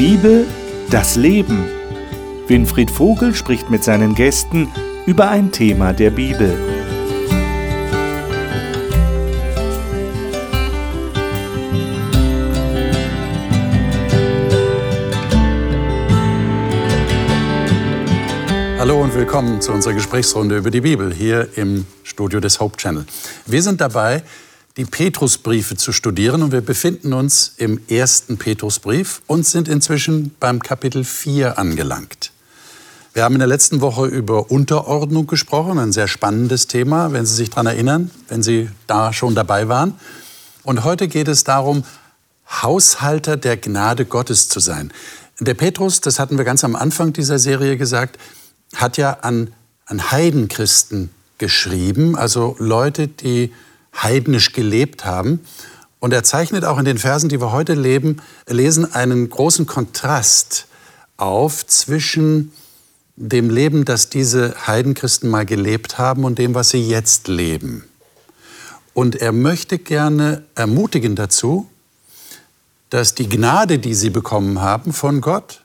[0.00, 0.46] Bibel,
[0.88, 1.66] das Leben.
[2.46, 4.72] Winfried Vogel spricht mit seinen Gästen
[5.04, 6.58] über ein Thema der Bibel.
[18.78, 23.04] Hallo und willkommen zu unserer Gesprächsrunde über die Bibel hier im Studio des Hope Channel.
[23.44, 24.22] Wir sind dabei,
[24.76, 30.60] die Petrusbriefe zu studieren und wir befinden uns im ersten Petrusbrief und sind inzwischen beim
[30.60, 32.32] Kapitel 4 angelangt.
[33.12, 37.34] Wir haben in der letzten Woche über Unterordnung gesprochen, ein sehr spannendes Thema, wenn Sie
[37.34, 39.94] sich daran erinnern, wenn Sie da schon dabei waren.
[40.62, 41.82] Und heute geht es darum,
[42.62, 44.92] Haushalter der Gnade Gottes zu sein.
[45.40, 48.18] Der Petrus, das hatten wir ganz am Anfang dieser Serie gesagt,
[48.76, 49.52] hat ja an,
[49.86, 53.52] an Heidenchristen geschrieben, also Leute, die
[53.94, 55.40] heidnisch gelebt haben.
[55.98, 60.66] Und er zeichnet auch in den Versen, die wir heute leben, lesen, einen großen Kontrast
[61.16, 62.52] auf zwischen
[63.16, 67.84] dem Leben, das diese Heidenchristen mal gelebt haben und dem, was sie jetzt leben.
[68.94, 71.68] Und er möchte gerne ermutigen dazu,
[72.88, 75.62] dass die Gnade, die sie bekommen haben von Gott,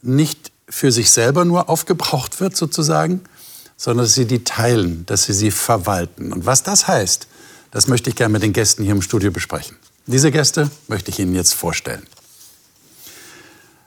[0.00, 3.22] nicht für sich selber nur aufgebraucht wird sozusagen,
[3.76, 6.32] sondern dass sie die teilen, dass sie sie verwalten.
[6.32, 7.26] Und was das heißt,
[7.70, 9.76] das möchte ich gerne mit den Gästen hier im Studio besprechen.
[10.06, 12.06] Diese Gäste möchte ich Ihnen jetzt vorstellen.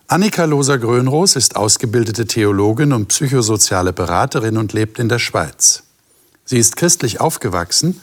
[0.08, 5.84] Annika Loser-Grönroos ist ausgebildete Theologin und psychosoziale Beraterin und lebt in der Schweiz.
[6.44, 8.02] Sie ist christlich aufgewachsen,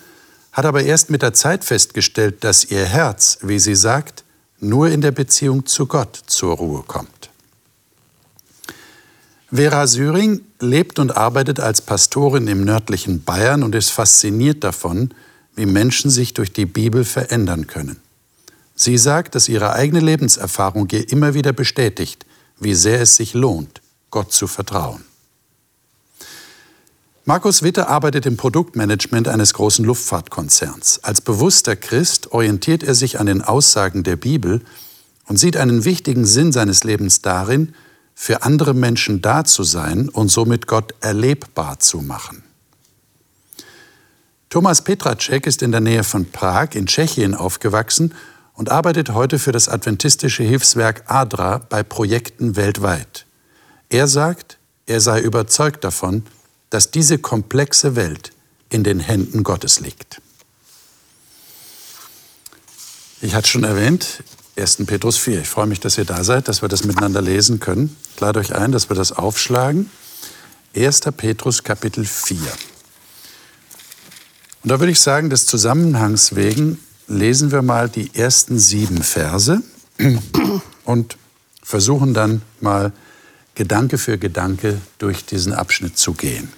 [0.52, 4.24] hat aber erst mit der Zeit festgestellt, dass ihr Herz, wie sie sagt,
[4.58, 7.30] nur in der Beziehung zu Gott zur Ruhe kommt.
[9.52, 15.14] Vera Syring lebt und arbeitet als Pastorin im nördlichen Bayern und ist fasziniert davon,
[15.58, 18.00] wie Menschen sich durch die Bibel verändern können.
[18.74, 22.24] Sie sagt, dass ihre eigene Lebenserfahrung ihr immer wieder bestätigt,
[22.60, 25.04] wie sehr es sich lohnt, Gott zu vertrauen.
[27.24, 31.04] Markus Witte arbeitet im Produktmanagement eines großen Luftfahrtkonzerns.
[31.04, 34.62] Als bewusster Christ orientiert er sich an den Aussagen der Bibel
[35.26, 37.74] und sieht einen wichtigen Sinn seines Lebens darin,
[38.14, 42.42] für andere Menschen da zu sein und somit Gott erlebbar zu machen.
[44.50, 48.14] Thomas Petracek ist in der Nähe von Prag in Tschechien aufgewachsen
[48.54, 53.26] und arbeitet heute für das adventistische Hilfswerk ADRA bei Projekten weltweit.
[53.90, 54.56] Er sagt,
[54.86, 56.24] er sei überzeugt davon,
[56.70, 58.32] dass diese komplexe Welt
[58.70, 60.22] in den Händen Gottes liegt.
[63.20, 64.22] Ich hatte schon erwähnt,
[64.56, 64.86] 1.
[64.86, 65.42] Petrus 4.
[65.42, 67.96] Ich freue mich, dass ihr da seid, dass wir das miteinander lesen können.
[68.14, 69.90] Ich lade euch ein, dass wir das aufschlagen.
[70.74, 71.00] 1.
[71.16, 72.38] Petrus Kapitel 4.
[74.68, 79.62] Und da würde ich sagen, des Zusammenhangs wegen lesen wir mal die ersten sieben Verse
[80.84, 81.16] und
[81.62, 82.92] versuchen dann mal
[83.54, 86.52] Gedanke für Gedanke durch diesen Abschnitt zu gehen.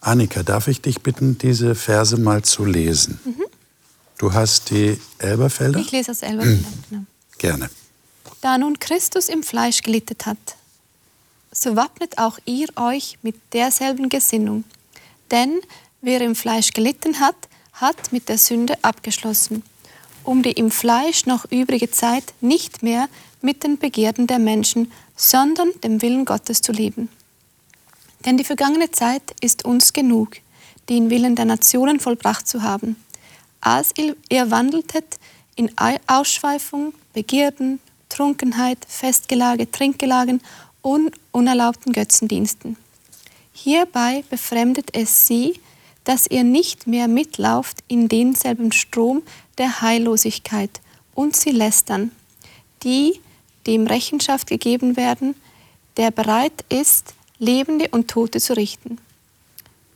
[0.00, 3.20] Annika, darf ich dich bitten, diese Verse mal zu lesen?
[3.26, 3.44] Mhm.
[4.16, 5.80] Du hast die Elberfelder?
[5.80, 6.64] Ich lese aus Elberfelder.
[6.88, 7.02] genau.
[7.36, 7.68] Gerne.
[8.40, 10.56] Da nun Christus im Fleisch gelitten hat,
[11.50, 14.64] so wappnet auch ihr euch mit derselben Gesinnung.
[15.30, 15.60] Denn
[16.04, 17.36] Wer im Fleisch gelitten hat,
[17.74, 19.62] hat mit der Sünde abgeschlossen,
[20.24, 23.08] um die im Fleisch noch übrige Zeit nicht mehr
[23.40, 27.08] mit den Begierden der Menschen, sondern dem Willen Gottes zu leben.
[28.26, 30.38] Denn die vergangene Zeit ist uns genug,
[30.88, 32.96] den Willen der Nationen vollbracht zu haben,
[33.60, 35.20] als ihr wandeltet
[35.54, 35.70] in
[36.08, 40.40] Ausschweifung, Begierden, Trunkenheit, Festgelage, Trinkgelagen
[40.82, 42.76] und unerlaubten Götzendiensten.
[43.52, 45.60] Hierbei befremdet es sie,
[46.04, 49.22] dass ihr nicht mehr mitlauft in denselben Strom
[49.58, 50.80] der Heillosigkeit
[51.14, 52.10] und sie lästern,
[52.82, 53.20] die
[53.66, 55.34] dem Rechenschaft gegeben werden,
[55.96, 58.98] der bereit ist, Lebende und Tote zu richten.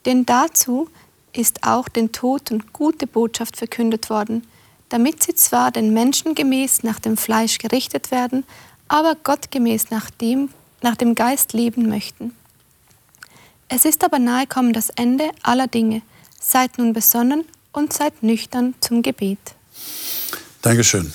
[0.04, 0.88] Denn dazu
[1.32, 4.46] ist auch den Toten gute Botschaft verkündet worden,
[4.88, 8.44] damit sie zwar den Menschen gemäß nach dem Fleisch gerichtet werden,
[8.88, 10.50] aber Gott gemäß nach dem,
[10.82, 12.34] nach dem Geist leben möchten.
[13.68, 16.02] Es ist aber nahe kommen das Ende aller Dinge.
[16.40, 19.38] Seid nun besonnen und seid nüchtern zum Gebet.
[20.62, 21.12] Dankeschön.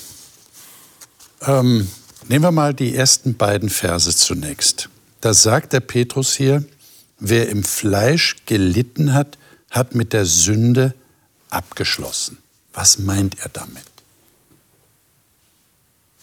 [1.40, 1.88] Ähm,
[2.28, 4.88] nehmen wir mal die ersten beiden Verse zunächst.
[5.20, 6.64] Da sagt der Petrus hier,
[7.18, 9.38] wer im Fleisch gelitten hat,
[9.70, 10.94] hat mit der Sünde
[11.48, 12.38] abgeschlossen.
[12.74, 13.84] Was meint er damit?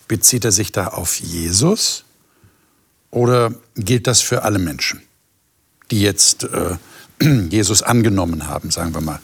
[0.08, 2.04] Bezieht er sich da auf Jesus
[3.12, 5.02] oder gilt das für alle Menschen?
[5.91, 6.77] Die jetzt äh,
[7.50, 9.19] Jesus angenommen haben, sagen wir mal,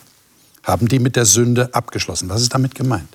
[0.63, 2.29] haben die mit der Sünde abgeschlossen.
[2.29, 3.09] Was ist damit gemeint?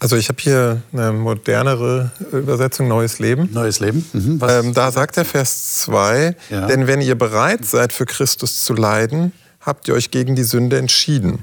[0.00, 3.48] Also ich habe hier eine modernere Übersetzung, Neues Leben.
[3.52, 4.04] Neues Leben.
[4.12, 4.40] Mhm.
[4.46, 6.66] Ähm, da sagt der Vers 2, ja.
[6.66, 10.78] denn wenn ihr bereit seid, für Christus zu leiden, habt ihr euch gegen die Sünde
[10.78, 11.42] entschieden.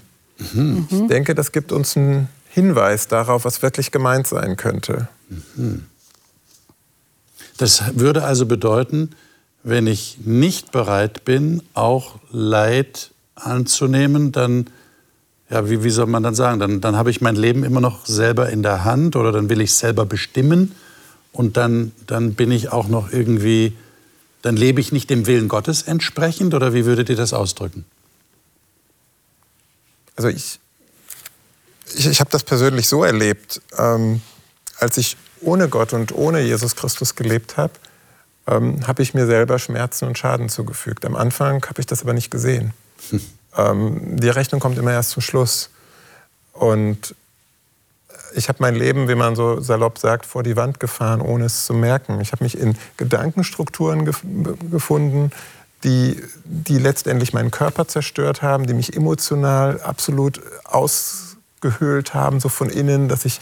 [0.54, 0.88] Mhm.
[0.92, 5.08] Ich denke, das gibt uns einen Hinweis darauf, was wirklich gemeint sein könnte.
[5.56, 5.86] Mhm.
[7.58, 9.12] Das würde also bedeuten,
[9.64, 14.68] wenn ich nicht bereit bin, auch Leid anzunehmen, dann,
[15.50, 18.06] ja, wie, wie soll man dann sagen, dann, dann habe ich mein Leben immer noch
[18.06, 20.74] selber in der Hand oder dann will ich selber bestimmen
[21.32, 23.74] und dann, dann bin ich auch noch irgendwie,
[24.42, 27.86] dann lebe ich nicht dem Willen Gottes entsprechend oder wie würdet ihr das ausdrücken?
[30.16, 30.60] Also ich,
[31.96, 34.22] ich, ich habe das persönlich so erlebt, ähm,
[34.78, 37.74] als ich ohne Gott und ohne Jesus Christus gelebt habe,
[38.48, 41.06] ähm, habe ich mir selber Schmerzen und Schaden zugefügt.
[41.06, 42.74] Am Anfang habe ich das aber nicht gesehen.
[43.10, 43.22] Hm.
[43.58, 45.70] Ähm, die Rechnung kommt immer erst zum Schluss.
[46.54, 47.16] Und
[48.34, 51.66] ich habe mein Leben, wie man so salopp sagt, vor die Wand gefahren, ohne es
[51.66, 52.22] zu merken.
[52.22, 54.22] Ich habe mich in Gedankenstrukturen gef
[54.70, 55.32] gefunden,
[55.84, 62.70] die, die letztendlich meinen Körper zerstört haben, die mich emotional absolut ausgehöhlt haben, so von
[62.70, 63.42] innen, dass ich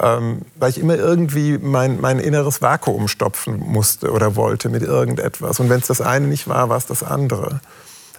[0.00, 5.60] ähm, weil ich immer irgendwie mein, mein inneres Vakuum stopfen musste oder wollte mit irgendetwas.
[5.60, 7.60] Und wenn es das eine nicht war, war es das andere.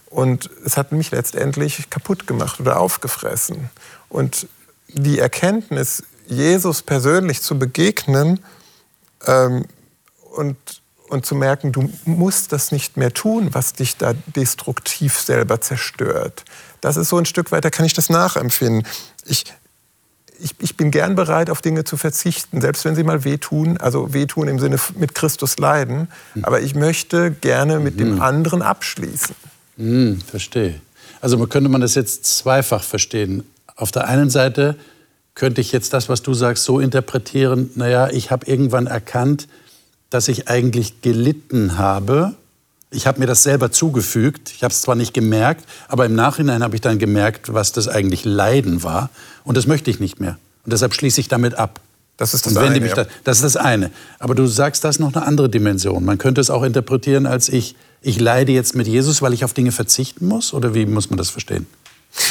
[0.10, 3.70] Und es hat mich letztendlich kaputt gemacht oder aufgefressen.
[4.10, 4.48] Und
[4.88, 8.40] die Erkenntnis, Jesus persönlich zu begegnen
[9.26, 9.66] ähm,
[10.36, 10.58] und,
[11.10, 16.46] und zu merken, du musst das nicht mehr tun, was dich da destruktiv selber zerstört.
[16.82, 18.88] Das ist so ein Stück weit, da kann ich das nachempfinden.
[19.26, 19.46] Ich,
[20.44, 24.14] ich, ich, bin gern bereit, auf Dinge zu verzichten, selbst wenn sie mal wehtun, also
[24.14, 26.10] wehtun im Sinne mit Christus leiden.
[26.34, 26.46] Hm.
[26.46, 28.22] Aber ich möchte gerne mit dem hm.
[28.22, 29.36] anderen abschließen.
[29.78, 30.76] Hm, verstehe.
[31.22, 33.44] Also könnte man das jetzt zweifach verstehen.
[33.76, 34.76] Auf der einen Seite
[35.36, 39.48] könnte ich jetzt das, was du sagst, so interpretieren, naja, ich habe irgendwann erkannt,
[40.10, 42.36] dass ich eigentlich gelitten habe.
[42.92, 44.52] Ich habe mir das selber zugefügt.
[44.56, 47.88] Ich habe es zwar nicht gemerkt, aber im Nachhinein habe ich dann gemerkt, was das
[47.88, 49.10] eigentlich Leiden war.
[49.44, 50.38] Und das möchte ich nicht mehr.
[50.66, 51.80] Und deshalb schließe ich damit ab.
[52.18, 52.86] Das ist das eine.
[52.86, 52.94] Ja.
[52.94, 53.92] Da, das ist das eine.
[54.20, 56.06] Aber du sagst, das ist noch eine andere Dimension.
[56.06, 59.54] Man könnte es auch interpretieren als ich, ich leide jetzt mit Jesus, weil ich auf
[59.54, 60.54] Dinge verzichten muss?
[60.54, 61.66] Oder wie muss man das verstehen?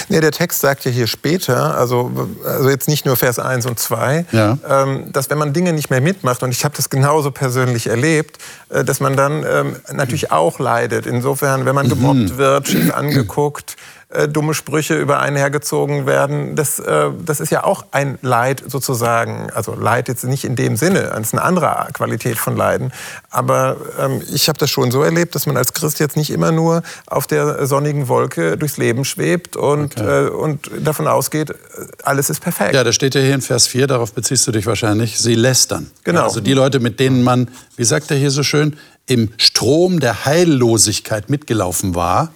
[0.09, 3.81] Nee, der Text sagt ja hier später, also, also jetzt nicht nur Vers 1 und
[3.81, 4.59] 2, ja.
[4.69, 8.39] ähm, dass wenn man Dinge nicht mehr mitmacht, und ich habe das genauso persönlich erlebt,
[8.69, 11.07] äh, dass man dann ähm, natürlich auch leidet.
[11.07, 12.37] Insofern, wenn man gemobbt mhm.
[12.37, 13.77] wird, schief angeguckt,
[14.15, 16.55] äh, dumme Sprüche über einen hergezogen werden.
[16.55, 19.51] Das, äh, das ist ja auch ein Leid sozusagen.
[19.51, 22.93] Also Leid jetzt nicht in dem Sinne, das ist eine andere Qualität von Leiden.
[23.31, 26.53] Aber ähm, ich habe das schon so erlebt, dass man als Christ jetzt nicht immer
[26.53, 30.27] nur auf der sonnigen Wolke durchs Leben schwebt und, okay.
[30.27, 31.55] äh, und davon ausgeht,
[32.03, 32.75] alles ist perfekt.
[32.75, 35.91] Ja, da steht ja hier in Vers 4, darauf beziehst du dich wahrscheinlich, sie lästern.
[36.05, 36.25] Genau.
[36.25, 38.77] Also die Leute, mit denen man, wie sagt er hier so schön,
[39.07, 42.33] im Strom der Heillosigkeit mitgelaufen war,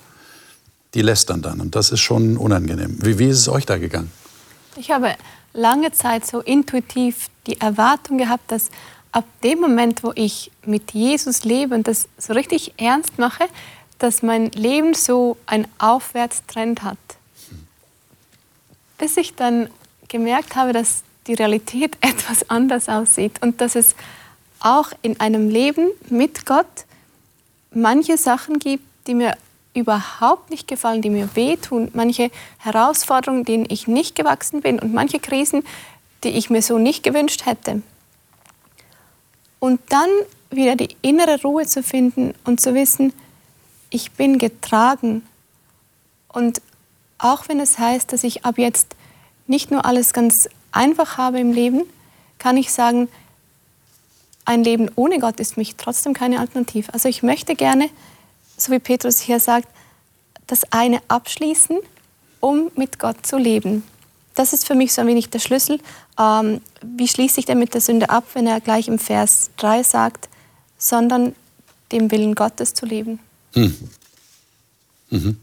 [0.96, 1.60] die lästern dann.
[1.60, 2.96] Und das ist schon unangenehm.
[3.00, 4.10] Wie, wie ist es euch da gegangen?
[4.76, 5.14] Ich habe
[5.52, 8.70] lange Zeit so intuitiv die Erwartung gehabt, dass
[9.12, 13.44] ab dem Moment, wo ich mit Jesus lebe und das so richtig ernst mache,
[13.98, 16.98] dass mein Leben so einen Aufwärtstrend hat.
[18.98, 19.68] Bis ich dann
[20.08, 23.94] gemerkt habe, dass die Realität etwas anders aussieht und dass es
[24.60, 26.86] auch in einem Leben mit Gott
[27.70, 29.36] manche Sachen gibt, die mir
[29.76, 35.20] überhaupt nicht gefallen, die mir wehtun, manche Herausforderungen, denen ich nicht gewachsen bin und manche
[35.20, 35.62] Krisen,
[36.24, 37.82] die ich mir so nicht gewünscht hätte.
[39.58, 40.08] Und dann
[40.50, 43.12] wieder die innere Ruhe zu finden und zu wissen,
[43.90, 45.26] ich bin getragen.
[46.28, 46.62] Und
[47.18, 48.96] auch wenn es heißt, dass ich ab jetzt
[49.46, 51.82] nicht nur alles ganz einfach habe im Leben,
[52.38, 53.08] kann ich sagen,
[54.44, 56.92] ein Leben ohne Gott ist mich trotzdem keine Alternative.
[56.94, 57.90] Also ich möchte gerne
[58.56, 59.68] so wie Petrus hier sagt,
[60.46, 61.78] das eine abschließen,
[62.40, 63.82] um mit Gott zu leben.
[64.34, 65.80] Das ist für mich so ein wenig der Schlüssel.
[66.18, 69.82] Ähm, wie schließe ich denn mit der Sünde ab, wenn er gleich im Vers 3
[69.82, 70.28] sagt,
[70.78, 71.34] sondern
[71.90, 73.18] dem Willen Gottes zu leben?
[73.54, 73.74] Hm.
[75.10, 75.36] Mhm.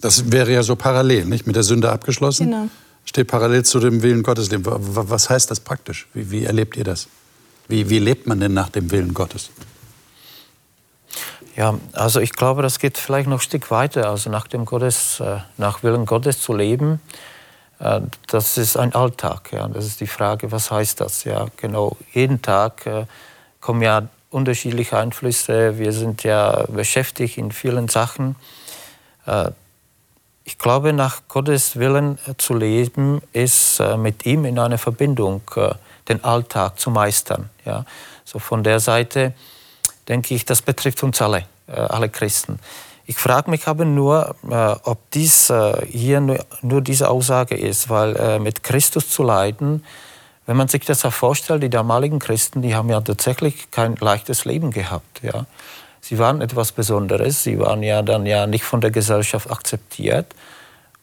[0.00, 1.46] Das wäre ja so parallel, nicht?
[1.46, 2.50] Mit der Sünde abgeschlossen.
[2.50, 2.68] Genau.
[3.04, 4.64] Steht parallel zu dem Willen Gottes leben.
[4.66, 6.08] Was heißt das praktisch?
[6.12, 7.06] Wie, wie erlebt ihr das?
[7.68, 9.50] Wie, wie lebt man denn nach dem Willen Gottes?
[11.56, 14.08] Ja, also ich glaube, das geht vielleicht noch ein Stück weiter.
[14.08, 17.00] Also nach dem Gottes, äh, nach Willen Gottes zu leben,
[17.78, 19.50] äh, das ist ein Alltag.
[19.52, 21.24] Ja, das ist die Frage, was heißt das?
[21.24, 21.96] Ja, genau.
[22.12, 23.06] Jeden Tag äh,
[23.60, 25.78] kommen ja unterschiedliche Einflüsse.
[25.78, 28.34] Wir sind ja beschäftigt in vielen Sachen.
[30.44, 35.42] ich glaube, nach Gottes Willen zu leben, ist mit ihm in einer Verbindung
[36.08, 37.50] den Alltag zu meistern.
[37.66, 37.84] Ja?
[38.24, 39.34] So von der Seite
[40.08, 42.58] denke ich, das betrifft uns alle, äh, alle Christen.
[43.04, 44.36] Ich frage mich aber nur,
[44.84, 45.52] ob dies
[45.88, 49.82] hier nur, diese Aussage ist, weil mit Christus zu leiden,
[50.46, 54.70] wenn man sich das vorstellt, die damaligen Christen, die haben ja tatsächlich kein leichtes Leben
[54.70, 55.22] gehabt.
[55.22, 55.46] Ja?
[56.00, 57.44] Sie waren etwas Besonderes.
[57.44, 60.34] Sie waren ja dann ja nicht von der Gesellschaft akzeptiert.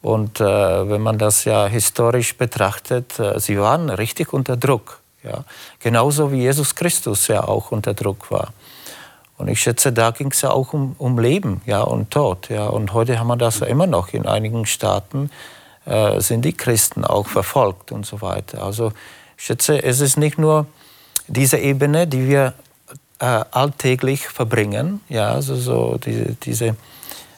[0.02, 5.00] Und äh, wenn man das ja historisch betrachtet, äh, sie waren richtig unter Druck.
[5.24, 5.46] Ja?
[5.80, 8.54] Genauso wie Jesus Christus ja auch unter Druck war.
[9.40, 12.50] Und ich schätze, da ging es ja auch um, um Leben ja, und Tod.
[12.50, 12.68] Ja?
[12.68, 14.10] Und heute haben wir das ja immer noch.
[14.10, 15.30] In einigen Staaten
[15.86, 18.62] äh, sind die Christen auch verfolgt und so weiter.
[18.62, 18.92] Also
[19.38, 20.66] ich schätze, es ist nicht nur
[21.30, 22.54] diese Ebene, die wir
[23.20, 25.00] äh, alltäglich verbringen.
[25.08, 26.76] Ja, also so diese, diese,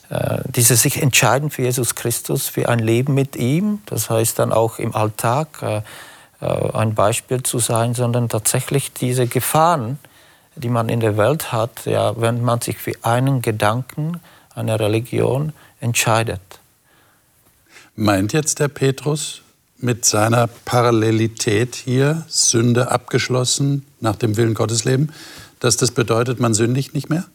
[0.10, 3.84] äh, diese sich entscheiden für Jesus Christus, für ein Leben mit ihm.
[3.86, 5.82] Das heißt dann auch im Alltag äh,
[6.42, 10.00] äh, ein Beispiel zu sein, sondern tatsächlich diese Gefahren,
[10.56, 14.20] die man in der Welt hat, ja, wenn man sich für einen Gedanken,
[14.54, 16.42] eine Religion entscheidet.
[17.96, 19.42] Meint jetzt der Petrus
[19.78, 25.10] mit seiner Parallelität hier Sünde abgeschlossen nach dem Willen Gottes leben,
[25.60, 27.26] dass das bedeutet, man sündigt nicht mehr?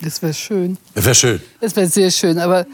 [0.00, 0.78] Das wäre schön.
[0.94, 1.42] Das wäre schön.
[1.60, 2.38] Das wäre sehr schön.
[2.38, 2.66] Aber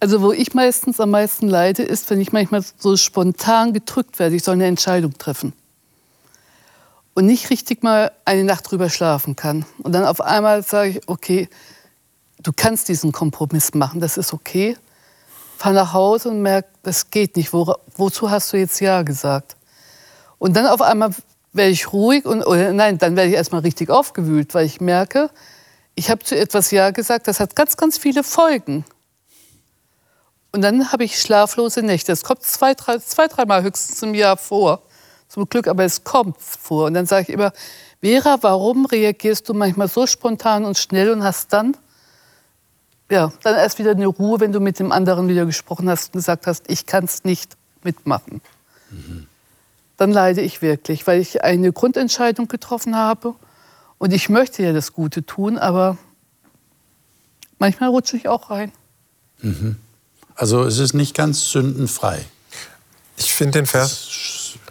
[0.00, 4.36] also wo ich meistens am meisten leide, ist, wenn ich manchmal so spontan gedrückt werde.
[4.36, 5.52] Ich soll eine Entscheidung treffen.
[7.16, 9.64] Und nicht richtig mal eine Nacht drüber schlafen kann.
[9.78, 11.48] Und dann auf einmal sage ich, okay,
[12.42, 14.76] du kannst diesen Kompromiss machen, das ist okay.
[15.56, 17.54] Fahr nach Hause und merke, das geht nicht.
[17.54, 19.56] Wo, wozu hast du jetzt Ja gesagt?
[20.36, 21.14] Und dann auf einmal
[21.54, 25.30] werde ich ruhig und oder nein, dann werde ich erstmal richtig aufgewühlt, weil ich merke,
[25.94, 28.84] ich habe zu etwas Ja gesagt, das hat ganz, ganz viele Folgen.
[30.52, 32.12] Und dann habe ich schlaflose Nächte.
[32.12, 34.82] Das kommt zwei, drei, zwei, dreimal höchstens im Jahr vor.
[35.28, 36.86] Zum Glück, aber es kommt vor.
[36.86, 37.52] Und dann sage ich immer,
[38.00, 41.76] Vera, warum reagierst du manchmal so spontan und schnell und hast dann,
[43.10, 46.12] ja, dann erst wieder eine Ruhe, wenn du mit dem anderen wieder gesprochen hast und
[46.18, 48.40] gesagt hast, ich kann es nicht mitmachen.
[48.90, 49.26] Mhm
[49.96, 53.34] dann leide ich wirklich, weil ich eine Grundentscheidung getroffen habe
[53.98, 55.96] und ich möchte ja das Gute tun, aber
[57.58, 58.72] manchmal rutsche ich auch rein.
[59.40, 59.76] Mhm.
[60.34, 62.24] Also es ist nicht ganz sündenfrei.
[63.16, 64.05] Ich finde den Vers,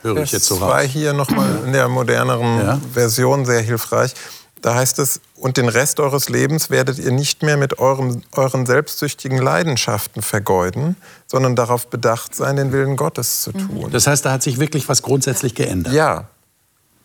[0.05, 0.83] höre ich jetzt so raus.
[0.83, 2.81] hier nochmal in der moderneren ja?
[2.93, 4.13] Version sehr hilfreich.
[4.62, 8.65] Da heißt es, und den Rest eures Lebens werdet ihr nicht mehr mit eurem, euren
[8.65, 10.95] selbstsüchtigen Leidenschaften vergeuden,
[11.27, 13.67] sondern darauf bedacht sein, den Willen Gottes zu mhm.
[13.67, 13.91] tun.
[13.91, 15.93] Das heißt, da hat sich wirklich was grundsätzlich geändert.
[15.93, 16.29] Ja.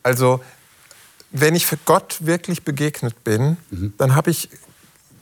[0.03, 0.41] Also,
[1.33, 3.93] wenn ich für Gott wirklich begegnet bin, mhm.
[3.99, 4.49] dann habe ich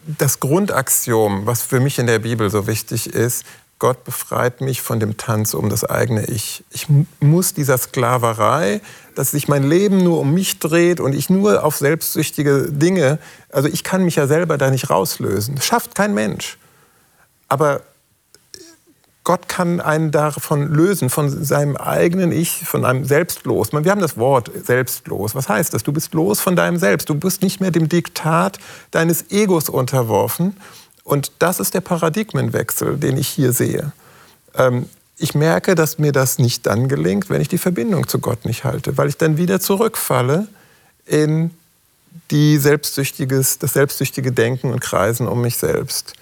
[0.06, 3.44] das Grundaxiom, was für mich in der Bibel so wichtig ist,
[3.78, 6.64] Gott befreit mich von dem Tanz um das eigene Ich.
[6.70, 6.88] Ich
[7.20, 8.80] muss dieser Sklaverei,
[9.14, 13.18] dass sich mein Leben nur um mich dreht und ich nur auf selbstsüchtige Dinge,
[13.52, 15.54] also ich kann mich ja selber da nicht rauslösen.
[15.54, 16.58] Das schafft kein Mensch.
[17.48, 17.82] Aber
[19.28, 23.72] Gott kann einen davon lösen, von seinem eigenen Ich, von einem Selbstlos.
[23.72, 25.34] Wir haben das Wort selbstlos.
[25.34, 25.82] Was heißt das?
[25.82, 27.10] Du bist los von deinem Selbst.
[27.10, 28.58] Du bist nicht mehr dem Diktat
[28.90, 30.56] deines Egos unterworfen,
[31.08, 33.92] und das ist der Paradigmenwechsel, den ich hier sehe.
[34.54, 34.86] Ähm,
[35.16, 38.64] ich merke, dass mir das nicht dann gelingt, wenn ich die Verbindung zu Gott nicht
[38.64, 40.48] halte, weil ich dann wieder zurückfalle
[41.06, 41.50] in
[42.30, 46.12] die selbstsüchtiges, das selbstsüchtige Denken und Kreisen um mich selbst.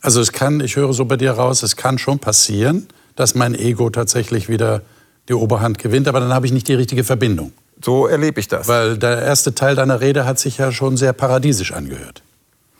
[0.00, 3.54] Also es kann, ich höre so bei dir raus, es kann schon passieren, dass mein
[3.54, 4.82] Ego tatsächlich wieder
[5.28, 7.52] die Oberhand gewinnt, aber dann habe ich nicht die richtige Verbindung.
[7.80, 8.66] So erlebe ich das.
[8.66, 12.22] Weil der erste Teil deiner Rede hat sich ja schon sehr paradiesisch angehört.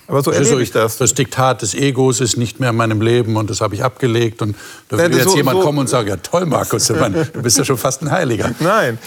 [0.09, 0.99] Aber so erlebe ich das.
[0.99, 4.41] Das Diktat des Egos ist nicht mehr in meinem Leben und das habe ich abgelegt.
[4.43, 4.57] Und
[4.89, 7.65] da würde jetzt so, jemand so kommen und sagen, ja toll, Markus, du bist ja
[7.65, 8.53] schon fast ein Heiliger.
[8.61, 8.99] Nein,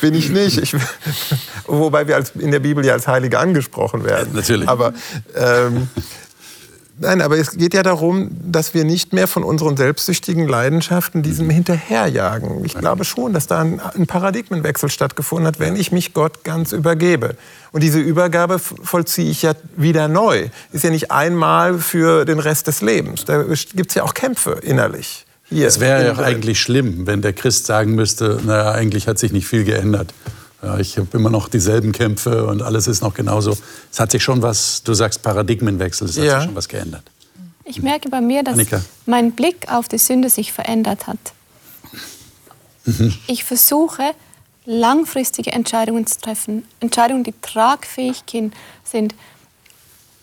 [0.00, 0.58] bin ich nicht.
[0.58, 0.74] Ich,
[1.66, 4.30] wobei wir als, in der Bibel ja als Heilige angesprochen werden.
[4.32, 4.68] Ja, natürlich.
[4.68, 4.92] Aber
[5.34, 5.88] ähm,
[6.98, 11.50] Nein, aber es geht ja darum, dass wir nicht mehr von unseren selbstsüchtigen Leidenschaften diesem
[11.50, 12.64] hinterherjagen.
[12.64, 17.36] Ich glaube schon, dass da ein, Paradigmenwechsel stattgefunden hat, wenn ich mich Gott ganz übergebe.
[17.72, 20.48] Und diese Übergabe vollziehe ich ja wieder neu.
[20.72, 23.26] Ist ja nicht einmal für den Rest des Lebens.
[23.26, 25.26] Da gibt es ja auch Kämpfe innerlich.
[25.48, 29.18] Hier es wäre ja auch eigentlich schlimm, wenn der Christ sagen müsste, naja, eigentlich hat
[29.18, 30.14] sich nicht viel geändert.
[30.62, 33.56] Ja, ich habe immer noch dieselben Kämpfe und alles ist noch genauso.
[33.92, 36.38] Es hat sich schon was, du sagst Paradigmenwechsel, es hat ja.
[36.38, 37.04] sich schon was geändert.
[37.64, 38.80] Ich merke bei mir, dass Annika.
[39.06, 41.18] mein Blick auf die Sünde sich verändert hat.
[42.84, 43.14] Mhm.
[43.26, 44.14] Ich versuche,
[44.64, 48.22] langfristige Entscheidungen zu treffen, Entscheidungen, die tragfähig
[48.84, 49.14] sind.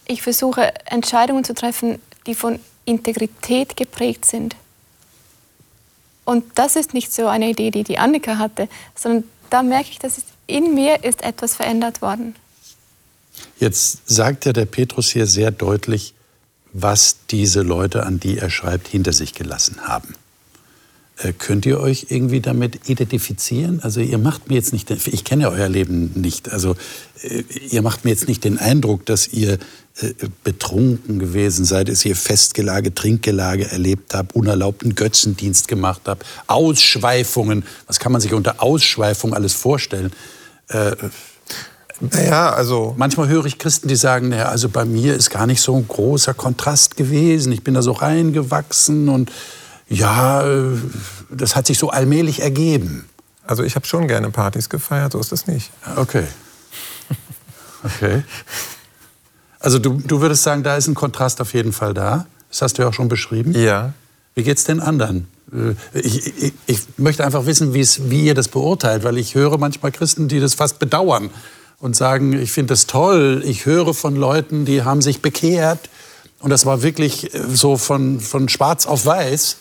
[0.05, 4.55] Ich versuche, Entscheidungen zu treffen, die von Integrität geprägt sind.
[6.25, 9.99] Und das ist nicht so eine Idee, die die Annika hatte, sondern da merke ich,
[9.99, 12.35] dass in mir ist etwas verändert worden.
[13.59, 16.15] Jetzt sagt ja der Petrus hier sehr deutlich,
[16.73, 20.15] was diese Leute, an die er schreibt, hinter sich gelassen haben.
[21.17, 23.79] Äh, könnt ihr euch irgendwie damit identifizieren?
[23.83, 26.75] Also ihr macht mir jetzt nicht, ich kenne euer Leben nicht, also
[27.21, 29.59] äh, ihr macht mir jetzt nicht den Eindruck, dass ihr
[30.01, 37.63] äh, betrunken gewesen seid, dass ihr Festgelage, Trinkgelage erlebt habt, unerlaubten Götzendienst gemacht habt, Ausschweifungen.
[37.85, 40.11] Was kann man sich unter Ausschweifung alles vorstellen?
[40.69, 40.95] Äh,
[41.99, 42.95] naja, also.
[42.97, 45.87] Manchmal höre ich Christen, die sagen, naja, also bei mir ist gar nicht so ein
[45.87, 47.51] großer Kontrast gewesen.
[47.53, 49.31] Ich bin da so reingewachsen und
[49.89, 50.77] ja, äh,
[51.29, 53.05] das hat sich so allmählich ergeben.
[53.45, 55.71] Also ich habe schon gerne Partys gefeiert, so ist das nicht.
[55.95, 56.23] Okay.
[57.83, 58.23] Okay.
[59.59, 62.25] Also du, du würdest sagen, da ist ein Kontrast auf jeden Fall da.
[62.49, 63.53] Das hast du ja auch schon beschrieben.
[63.53, 63.93] Ja.
[64.35, 65.27] Wie geht es den anderen?
[65.53, 69.91] Äh, ich, ich, ich, möchte einfach wissen, wie ihr das beurteilt, weil ich höre manchmal
[69.91, 71.29] Christen, die das fast bedauern
[71.79, 73.41] und sagen, ich finde das toll.
[73.45, 75.89] Ich höre von Leuten, die haben sich bekehrt
[76.39, 79.57] und das war wirklich äh, so von, von schwarz auf weiß.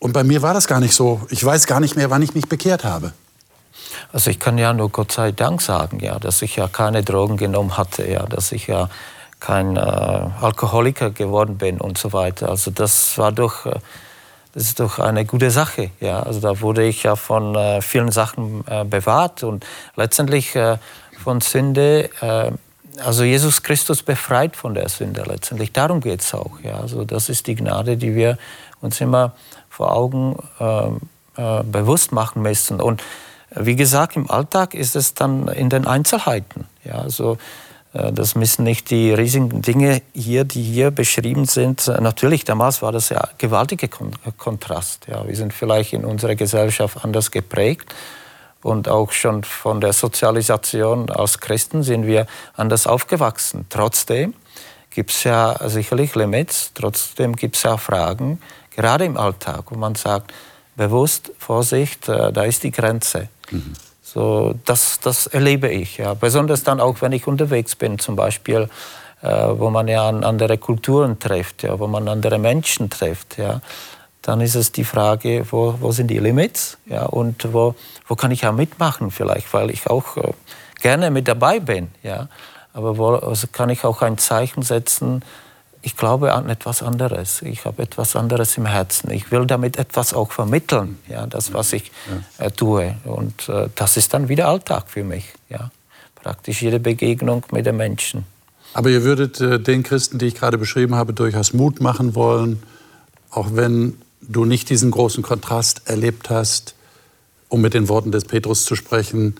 [0.00, 1.20] Und bei mir war das gar nicht so.
[1.28, 3.12] Ich weiß gar nicht mehr, wann ich mich bekehrt habe.
[4.12, 7.36] Also ich kann ja nur Gott sei Dank sagen, ja, dass ich ja keine Drogen
[7.36, 8.88] genommen hatte, ja, dass ich ja
[9.40, 12.48] kein äh, Alkoholiker geworden bin und so weiter.
[12.48, 13.78] Also das war doch, äh,
[14.54, 16.22] das ist doch eine gute Sache, ja.
[16.22, 19.66] Also da wurde ich ja von äh, vielen Sachen äh, bewahrt und
[19.96, 20.78] letztendlich äh,
[21.22, 22.10] von Sünde.
[22.20, 22.52] Äh,
[23.04, 25.72] also Jesus Christus befreit von der Sünde letztendlich.
[25.72, 26.58] Darum geht es auch.
[26.62, 26.80] Ja.
[26.80, 28.38] Also das ist die Gnade, die wir
[28.80, 29.32] uns immer
[29.80, 30.88] vor Augen äh,
[31.40, 32.82] äh, bewusst machen müssen.
[32.82, 33.02] Und
[33.50, 36.66] wie gesagt, im Alltag ist es dann in den Einzelheiten.
[36.84, 37.38] Ja, also,
[37.94, 41.86] äh, das müssen nicht die riesigen Dinge hier, die hier beschrieben sind.
[41.86, 45.06] Natürlich, damals war das ja gewaltiger Kon Kontrast.
[45.08, 47.94] Ja, wir sind vielleicht in unserer Gesellschaft anders geprägt.
[48.62, 53.64] Und auch schon von der Sozialisation als Christen sind wir anders aufgewachsen.
[53.70, 54.34] Trotzdem
[54.90, 59.94] gibt es ja sicherlich Limits, trotzdem gibt es ja Fragen, gerade im Alltag, wo man
[59.94, 60.32] sagt,
[60.76, 63.28] bewusst, Vorsicht, äh, da ist die Grenze.
[63.50, 63.74] Mhm.
[64.02, 66.14] So, das, das erlebe ich, ja.
[66.14, 68.68] besonders dann auch, wenn ich unterwegs bin, zum Beispiel,
[69.22, 73.38] äh, wo man ja an andere Kulturen trifft, ja, wo man andere Menschen trifft.
[73.38, 73.60] Ja.
[74.22, 77.74] Dann ist es die Frage, wo, wo sind die Limits ja, und wo,
[78.08, 80.32] wo kann ich ja mitmachen vielleicht, weil ich auch äh,
[80.80, 81.88] gerne mit dabei bin.
[82.02, 82.28] Ja.
[82.72, 85.22] Aber wo also kann ich auch ein Zeichen setzen,
[85.82, 87.42] ich glaube an etwas anderes.
[87.42, 89.10] Ich habe etwas anderes im Herzen.
[89.10, 91.90] Ich will damit etwas auch vermitteln, ja, das, was ich
[92.38, 92.96] äh, tue.
[93.04, 95.32] Und äh, das ist dann wieder Alltag für mich.
[95.48, 95.70] Ja.
[96.14, 98.24] Praktisch jede Begegnung mit den Menschen.
[98.74, 102.62] Aber ihr würdet äh, den Christen, die ich gerade beschrieben habe, durchaus Mut machen wollen,
[103.30, 106.74] auch wenn du nicht diesen großen Kontrast erlebt hast,
[107.48, 109.36] um mit den Worten des Petrus zu sprechen,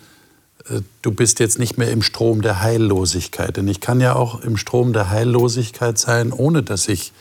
[1.02, 3.56] du bist jetzt nicht mehr im Strom der Heillosigkeit.
[3.56, 7.12] Denn ich kann ja auch im Strom der Heillosigkeit sein, ohne dass ich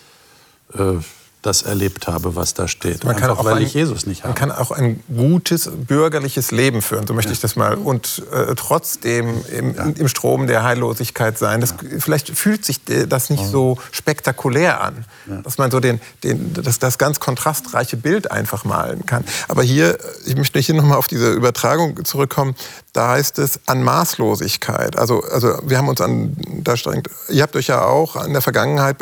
[0.74, 0.96] äh,
[1.42, 3.06] das erlebt habe, was da steht.
[3.06, 4.34] Man kann auch weil ein, ich Jesus nicht habe.
[4.34, 7.34] Man kann auch ein gutes bürgerliches Leben führen, so möchte ja.
[7.34, 9.84] ich das mal, und äh, trotzdem im, ja.
[9.86, 11.62] im, Strom der Heillosigkeit sein.
[11.62, 12.00] Das, ja.
[12.00, 15.06] Vielleicht fühlt sich das nicht so spektakulär an,
[15.44, 19.24] dass man so den, den, das, das ganz kontrastreiche Bild einfach malen kann.
[19.48, 22.54] Aber hier, ich möchte hier nochmal auf diese Übertragung zurückkommen,
[22.94, 24.98] da heißt es an Maßlosigkeit.
[24.98, 28.42] Also, also wir haben uns an, da strengt, ihr habt euch ja auch in der
[28.42, 28.98] Vergangenheit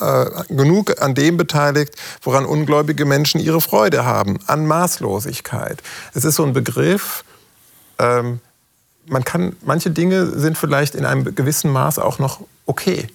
[0.00, 5.82] äh, genug an dem beteiligt, beteiligt, woran ungläubige Menschen ihre Freude haben, an Maßlosigkeit.
[6.14, 7.24] Es ist so ein Begriff,
[7.98, 8.40] ähm,
[9.06, 13.08] man kann, manche Dinge sind vielleicht in einem gewissen Maß auch noch okay.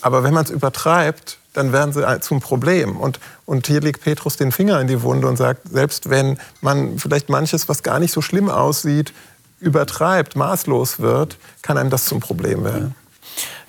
[0.00, 2.96] Aber wenn man es übertreibt, dann werden sie zum Problem.
[2.96, 6.98] Und, und hier legt Petrus den Finger in die Wunde und sagt, selbst wenn man
[6.98, 9.12] vielleicht manches, was gar nicht so schlimm aussieht,
[9.60, 12.94] übertreibt, maßlos wird, kann einem das zum Problem werden.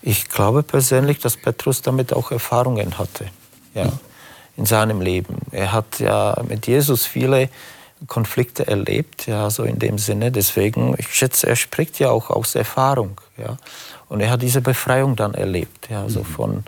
[0.01, 3.25] Ich glaube persönlich, dass Petrus damit auch Erfahrungen hatte.
[3.73, 3.91] Ja
[4.57, 5.37] in seinem Leben.
[5.51, 7.49] Er hat ja mit Jesus viele
[8.07, 10.31] Konflikte erlebt, ja, so in dem Sinne.
[10.31, 13.57] Deswegen, ich schätze, er spricht ja auch aus Erfahrung, ja.
[14.09, 16.25] Und er hat diese Befreiung dann erlebt, ja, so mhm.
[16.25, 16.63] von,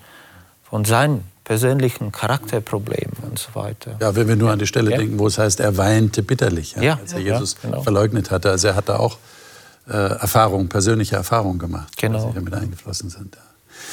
[0.64, 3.98] von seinen persönlichen Charakterproblemen und so weiter.
[4.00, 4.98] Ja, wenn wir nur an die Stelle ja.
[4.98, 7.00] denken, wo es heißt, er weinte bitterlich, ja, ja.
[7.02, 7.82] als er Jesus genau.
[7.82, 8.50] verleugnet hatte.
[8.50, 9.18] Also er hat da auch
[9.88, 12.30] äh, Erfahrungen, persönliche Erfahrungen gemacht, genau.
[12.30, 13.38] die damit eingeflossen sind.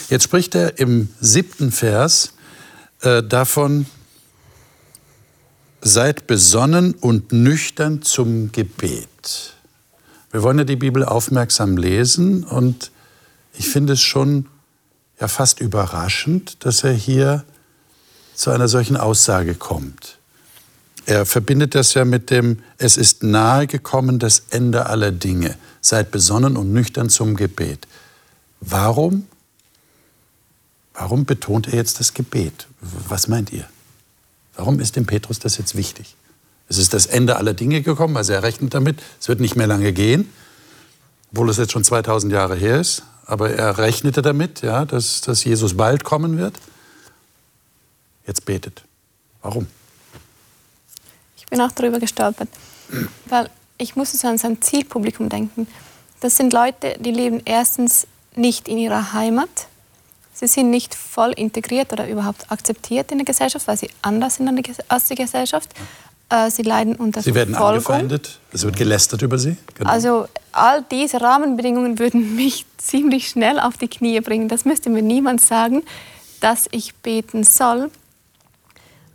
[0.08, 2.34] Jetzt spricht er im siebten Vers
[3.02, 3.86] äh, davon,
[5.80, 9.54] seid besonnen und nüchtern zum Gebet.
[10.30, 12.92] Wir wollen ja die Bibel aufmerksam lesen und
[13.54, 14.46] ich finde es schon
[15.20, 17.44] ja fast überraschend, dass er hier
[18.35, 20.18] zu einer solchen Aussage kommt.
[21.06, 25.56] Er verbindet das ja mit dem, es ist nahe gekommen das Ende aller Dinge.
[25.80, 27.87] Seid besonnen und nüchtern zum Gebet.
[28.61, 29.26] Warum?
[30.94, 32.66] Warum betont er jetzt das Gebet?
[32.80, 33.66] Was meint ihr?
[34.56, 36.16] Warum ist dem Petrus das jetzt wichtig?
[36.68, 39.66] Es ist das Ende aller Dinge gekommen, also er rechnet damit, es wird nicht mehr
[39.66, 40.30] lange gehen,
[41.33, 43.02] obwohl es jetzt schon 2000 Jahre her ist.
[43.31, 46.55] Aber er rechnete damit, ja, dass, dass Jesus bald kommen wird.
[48.27, 48.83] Jetzt betet.
[49.40, 49.69] Warum?
[51.37, 52.49] Ich bin auch darüber gestolpert,
[53.27, 55.69] weil ich musste so an sein Zielpublikum denken.
[56.19, 59.69] Das sind Leute, die leben erstens nicht in ihrer Heimat.
[60.33, 64.51] Sie sind nicht voll integriert oder überhaupt akzeptiert in der Gesellschaft, weil sie anders sind
[64.88, 65.73] als die Gesellschaft.
[66.31, 67.87] Äh, sie leiden unter Sie werden Verfolgung.
[67.87, 69.57] angefeindet, es wird gelästert über sie.
[69.75, 69.90] Genau.
[69.90, 74.49] Also all diese Rahmenbedingungen würden mich ziemlich schnell auf die Knie bringen.
[74.49, 75.83] Das müsste mir niemand sagen,
[76.40, 77.90] dass ich beten soll.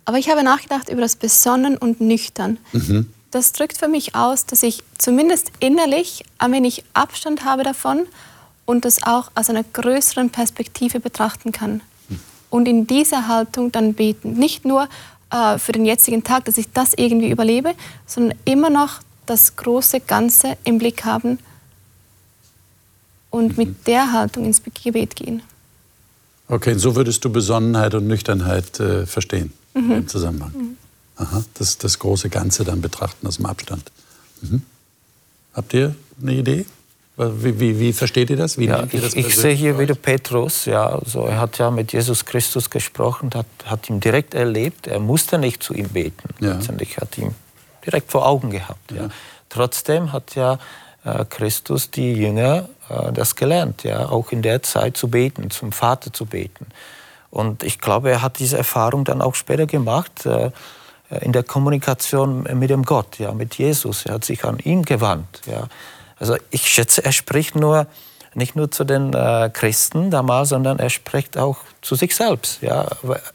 [0.04, 2.58] Aber ich habe nachgedacht über das Besonnen und Nüchtern.
[2.72, 3.10] Mhm.
[3.32, 8.06] Das drückt für mich aus, dass ich zumindest innerlich ein wenig Abstand habe davon
[8.66, 11.80] und das auch aus einer größeren Perspektive betrachten kann.
[12.50, 14.34] Und in dieser Haltung dann beten.
[14.34, 14.88] Nicht nur
[15.30, 17.74] äh, für den jetzigen Tag, dass ich das irgendwie überlebe,
[18.06, 21.38] sondern immer noch das große Ganze im Blick haben
[23.30, 25.42] und mit der Haltung ins Gebet gehen.
[26.48, 30.76] Okay, so würdest du Besonnenheit und Nüchternheit äh, verstehen im Zusammenhang.
[31.16, 33.90] Aha, das, das große Ganze dann betrachten aus dem Abstand.
[34.42, 34.62] Mhm.
[35.52, 36.66] Habt ihr eine Idee?
[37.18, 38.58] Wie, wie, wie versteht ihr das?
[38.58, 39.94] Wie Ja, ihr das ich, ich sehe hier wieder?
[39.94, 40.66] Petrus.
[40.66, 44.86] Ja, also er hat ja mit Jesus Christus gesprochen, hat, hat ihn direkt erlebt.
[44.86, 46.28] Er musste nicht zu ihm beten.
[46.40, 46.54] Ja.
[46.54, 47.34] Letztendlich hat ihn
[47.86, 48.92] direkt vor Augen gehabt.
[48.92, 49.08] Ja.
[49.48, 50.58] Trotzdem hat ja
[51.04, 55.72] äh, Christus die Jünger äh, das gelernt, ja, auch in der Zeit zu beten, zum
[55.72, 56.66] Vater zu beten.
[57.30, 60.26] Und ich glaube, er hat diese Erfahrung dann auch später gemacht.
[60.26, 60.50] Äh,
[61.20, 64.06] in der Kommunikation mit dem Gott, ja, mit Jesus.
[64.06, 65.40] Er hat sich an ihn gewandt.
[65.46, 65.68] Ja.
[66.18, 67.86] Also ich schätze, er spricht nur
[68.34, 72.60] nicht nur zu den äh, Christen damals, sondern er spricht auch zu sich selbst.
[72.60, 72.86] Ja.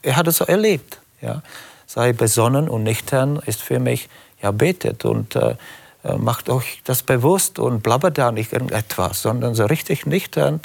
[0.02, 0.98] Er hat es so erlebt.
[1.20, 1.42] Ja.
[1.86, 4.08] Sei besonnen und nüchtern ist für mich,
[4.40, 5.56] ja, betet und äh,
[6.04, 10.60] äh, macht euch das bewusst und blabbert da nicht irgendetwas, sondern so richtig nüchtern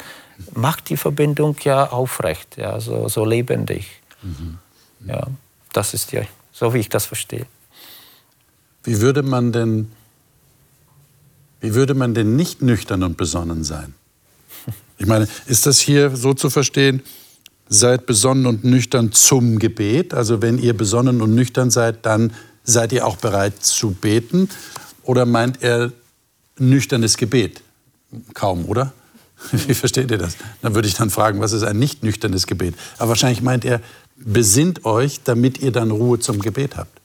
[0.53, 4.01] macht die Verbindung ja aufrecht, ja, so, so lebendig.
[5.05, 5.27] Ja,
[5.73, 7.45] das ist ja so, wie ich das verstehe.
[8.83, 9.91] Wie würde man denn,
[11.61, 13.93] wie würde man denn nicht nüchtern und besonnen sein?
[14.97, 17.01] Ich meine, ist das hier so zu verstehen,
[17.69, 20.13] seid besonnen und nüchtern zum Gebet?
[20.13, 24.49] Also wenn ihr besonnen und nüchtern seid, dann seid ihr auch bereit zu beten?
[25.03, 25.91] Oder meint er
[26.57, 27.61] nüchternes Gebet?
[28.33, 28.93] Kaum, oder?
[29.51, 30.35] Wie versteht ihr das?
[30.61, 32.75] Dann würde ich dann fragen, was ist ein nicht nüchternes Gebet?
[32.97, 33.81] Aber wahrscheinlich meint er,
[34.15, 36.99] besinnt euch, damit ihr dann Ruhe zum Gebet habt.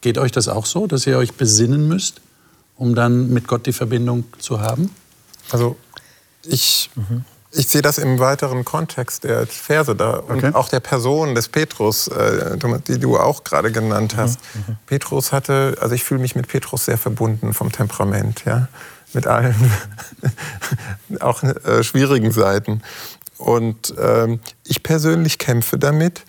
[0.00, 2.20] Geht euch das auch so, dass ihr euch besinnen müsst,
[2.76, 4.90] um dann mit Gott die Verbindung zu haben?
[5.50, 5.76] Also
[6.44, 6.90] ich,
[7.52, 10.54] ich sehe das im weiteren Kontext der Verse da und Okay.
[10.54, 12.56] auch der Person des Petrus, äh,
[12.88, 14.40] die du auch gerade genannt hast.
[14.86, 18.68] Petrus hatte, also ich fühle mich mit Petrus sehr verbunden vom Temperament, ja,
[19.12, 19.54] mit allen
[21.20, 22.82] auch äh, schwierigen Seiten.
[23.38, 26.22] Und ähm, ich persönlich kämpfe damit,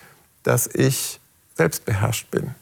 [0.44, 1.20] dass ich
[1.56, 2.54] selbstbeherrscht bin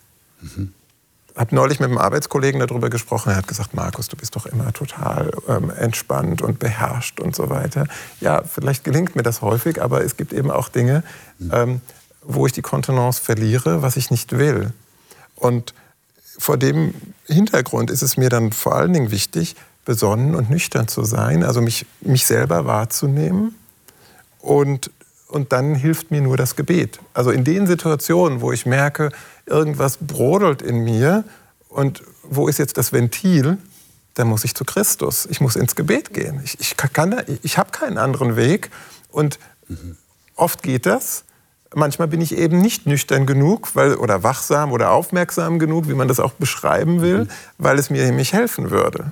[1.36, 3.32] habe neulich mit einem Arbeitskollegen darüber gesprochen.
[3.32, 7.50] Er hat gesagt, Markus, du bist doch immer total ähm, entspannt und beherrscht und so
[7.50, 7.88] weiter.
[8.20, 11.04] Ja, vielleicht gelingt mir das häufig, aber es gibt eben auch Dinge,
[11.52, 11.82] ähm,
[12.22, 14.74] wo ich die Kontenance verliere, was ich nicht will.
[15.36, 15.74] Und
[16.38, 16.94] vor dem
[17.26, 21.62] Hintergrund ist es mir dann vor allen Dingen wichtig, besonnen und nüchtern zu sein, also
[21.62, 23.56] mich, mich selber wahrzunehmen
[24.40, 24.92] und,
[25.34, 27.00] und dann hilft mir nur das Gebet.
[27.16, 29.10] Also in den Situationen, wo ich merke,
[29.48, 31.24] irgendwas brodelt in mir
[31.70, 33.58] und wo ist jetzt das Ventil,
[34.14, 35.26] dann muss ich zu Christus.
[35.26, 36.40] Ich muss ins Gebet gehen.
[36.44, 38.70] Ich, ich, kann da- ich habe keinen anderen Weg.
[39.12, 39.40] Und
[40.36, 41.24] oft geht das.
[41.74, 46.08] Manchmal bin ich eben nicht nüchtern genug weil, oder wachsam oder aufmerksam genug, wie man
[46.08, 49.12] das auch beschreiben will, weil es mir nämlich helfen würde.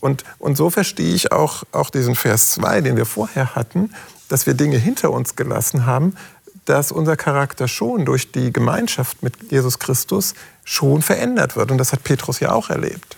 [0.00, 3.90] Und, und so verstehe ich auch, auch diesen Vers 2, den wir vorher hatten,
[4.30, 6.16] dass wir Dinge hinter uns gelassen haben,
[6.64, 11.70] dass unser Charakter schon durch die Gemeinschaft mit Jesus Christus schon verändert wird.
[11.70, 13.16] Und das hat Petrus ja auch erlebt.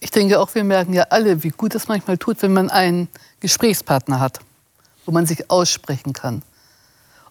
[0.00, 3.08] Ich denke auch, wir merken ja alle, wie gut es manchmal tut, wenn man einen
[3.40, 4.40] Gesprächspartner hat,
[5.06, 6.42] wo man sich aussprechen kann.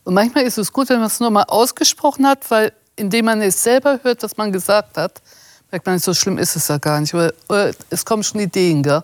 [0.06, 3.41] Und manchmal ist es gut, wenn man es nur mal ausgesprochen hat, weil indem man
[3.41, 5.22] es selber hört, was man gesagt hat,
[5.69, 7.13] merkt man, so schlimm ist es ja gar nicht.
[7.13, 9.04] Oder, oder es kommen schon Ideen, gell?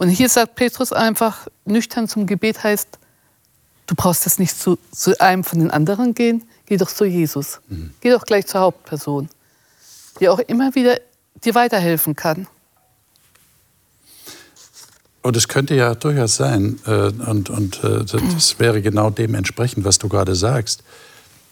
[0.00, 2.88] Und hier sagt Petrus einfach, nüchtern zum Gebet heißt,
[3.86, 7.60] du brauchst jetzt nicht zu, zu einem von den anderen gehen, geh doch zu Jesus.
[7.68, 7.92] Mhm.
[8.00, 9.28] Geh doch gleich zur Hauptperson,
[10.18, 10.98] die auch immer wieder
[11.44, 12.46] dir weiterhelfen kann.
[15.20, 19.98] Und es könnte ja durchaus sein, äh, und, und äh, das wäre genau dementsprechend, was
[19.98, 20.82] du gerade sagst,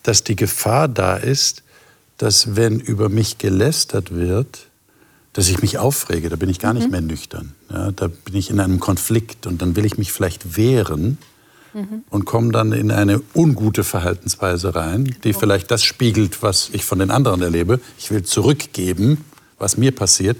[0.04, 1.64] dass die Gefahr da ist,
[2.16, 4.67] dass wenn über mich gelästert wird,
[5.38, 6.80] dass ich mich aufrege, da bin ich gar mhm.
[6.80, 7.54] nicht mehr nüchtern.
[7.70, 11.16] Ja, da bin ich in einem Konflikt und dann will ich mich vielleicht wehren
[11.74, 12.02] mhm.
[12.10, 15.38] und komme dann in eine ungute Verhaltensweise rein, die oh.
[15.38, 17.78] vielleicht das spiegelt, was ich von den anderen erlebe.
[18.00, 19.24] Ich will zurückgeben,
[19.60, 20.38] was mir passiert.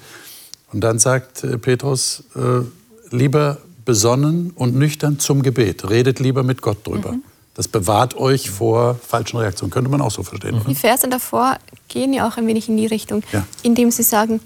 [0.73, 2.63] Und dann sagt äh, Petrus, äh,
[3.15, 5.89] lieber besonnen und nüchtern zum Gebet.
[5.89, 7.13] Redet lieber mit Gott drüber.
[7.13, 7.23] Mhm.
[7.55, 9.71] Das bewahrt euch vor falschen Reaktionen.
[9.71, 10.61] Könnte man auch so verstehen.
[10.67, 11.57] Die Verse davor
[11.87, 13.47] gehen ja auch ein wenig in die Richtung, ja.
[13.63, 14.41] indem sie sagen,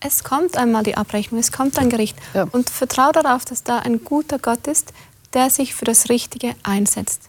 [0.00, 2.16] es kommt einmal die Abrechnung, es kommt ein Gericht.
[2.34, 2.46] Ja.
[2.50, 4.92] Und vertraue darauf, dass da ein guter Gott ist,
[5.34, 7.22] der sich für das Richtige einsetzt.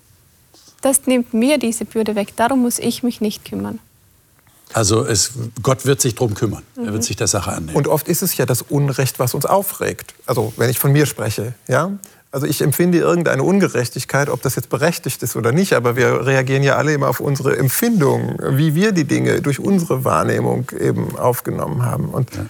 [0.82, 2.36] Das nimmt mir diese Bürde weg.
[2.36, 3.80] Darum muss ich mich nicht kümmern.
[4.74, 6.64] Also es, Gott wird sich darum kümmern.
[6.76, 6.86] Mhm.
[6.86, 7.76] Er wird sich der Sache annehmen.
[7.76, 10.16] Und oft ist es ja das Unrecht, was uns aufregt.
[10.26, 11.92] Also wenn ich von mir spreche, ja,
[12.32, 16.64] also ich empfinde irgendeine Ungerechtigkeit, ob das jetzt berechtigt ist oder nicht, aber wir reagieren
[16.64, 21.84] ja alle immer auf unsere Empfindungen, wie wir die Dinge durch unsere Wahrnehmung eben aufgenommen
[21.84, 22.06] haben.
[22.06, 22.46] Und, ja.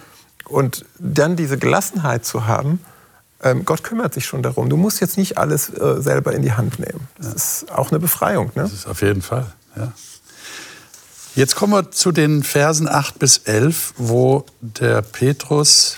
[0.52, 2.80] Und dann diese Gelassenheit zu haben,
[3.42, 4.68] ähm, Gott kümmert sich schon darum.
[4.68, 7.08] Du musst jetzt nicht alles äh, selber in die Hand nehmen.
[7.16, 7.32] Das ja.
[7.34, 8.46] ist auch eine Befreiung.
[8.54, 8.62] Ne?
[8.62, 9.92] Das ist auf jeden Fall, ja.
[11.34, 15.96] Jetzt kommen wir zu den Versen 8 bis 11, wo der Petrus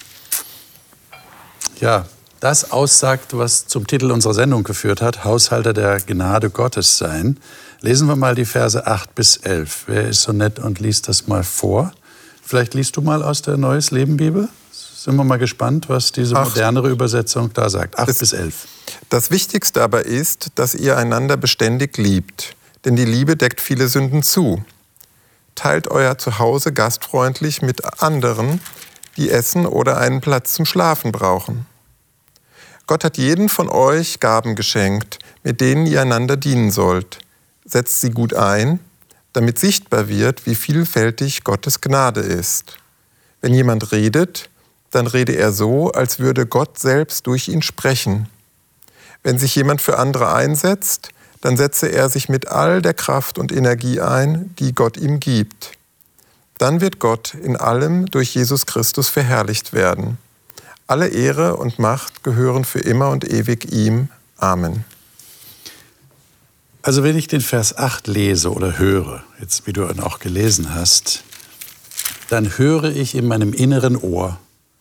[1.80, 2.06] ja,
[2.38, 7.38] das aussagt, was zum Titel unserer Sendung geführt hat, Haushalter der Gnade Gottes sein.
[7.80, 9.84] Lesen wir mal die Verse 8 bis 11.
[9.86, 11.92] Wer ist so nett und liest das mal vor?
[12.44, 14.48] Vielleicht liest du mal aus der Neues Leben Bibel?
[14.70, 17.98] Sind wir mal gespannt, was diese modernere Übersetzung da sagt.
[17.98, 18.68] 8 bis 11.
[19.08, 22.54] Das Wichtigste aber ist, dass ihr einander beständig liebt,
[22.84, 24.62] denn die Liebe deckt viele Sünden zu.
[25.54, 28.60] Teilt euer Zuhause gastfreundlich mit anderen,
[29.16, 31.66] die essen oder einen Platz zum Schlafen brauchen.
[32.86, 37.18] Gott hat jeden von euch Gaben geschenkt, mit denen ihr einander dienen sollt.
[37.64, 38.80] Setzt sie gut ein,
[39.34, 42.78] damit sichtbar wird, wie vielfältig Gottes Gnade ist.
[43.42, 44.48] Wenn jemand redet,
[44.90, 48.28] dann rede er so, als würde Gott selbst durch ihn sprechen.
[49.22, 53.52] Wenn sich jemand für andere einsetzt, dann setze er sich mit all der Kraft und
[53.52, 55.72] Energie ein, die Gott ihm gibt.
[56.58, 60.16] Dann wird Gott in allem durch Jesus Christus verherrlicht werden.
[60.86, 64.08] Alle Ehre und Macht gehören für immer und ewig ihm.
[64.38, 64.84] Amen.
[66.84, 70.74] Also wenn ich den Vers 8 lese oder höre, jetzt wie du ihn auch gelesen
[70.74, 71.24] hast,
[72.28, 74.38] dann höre ich in meinem inneren Ohr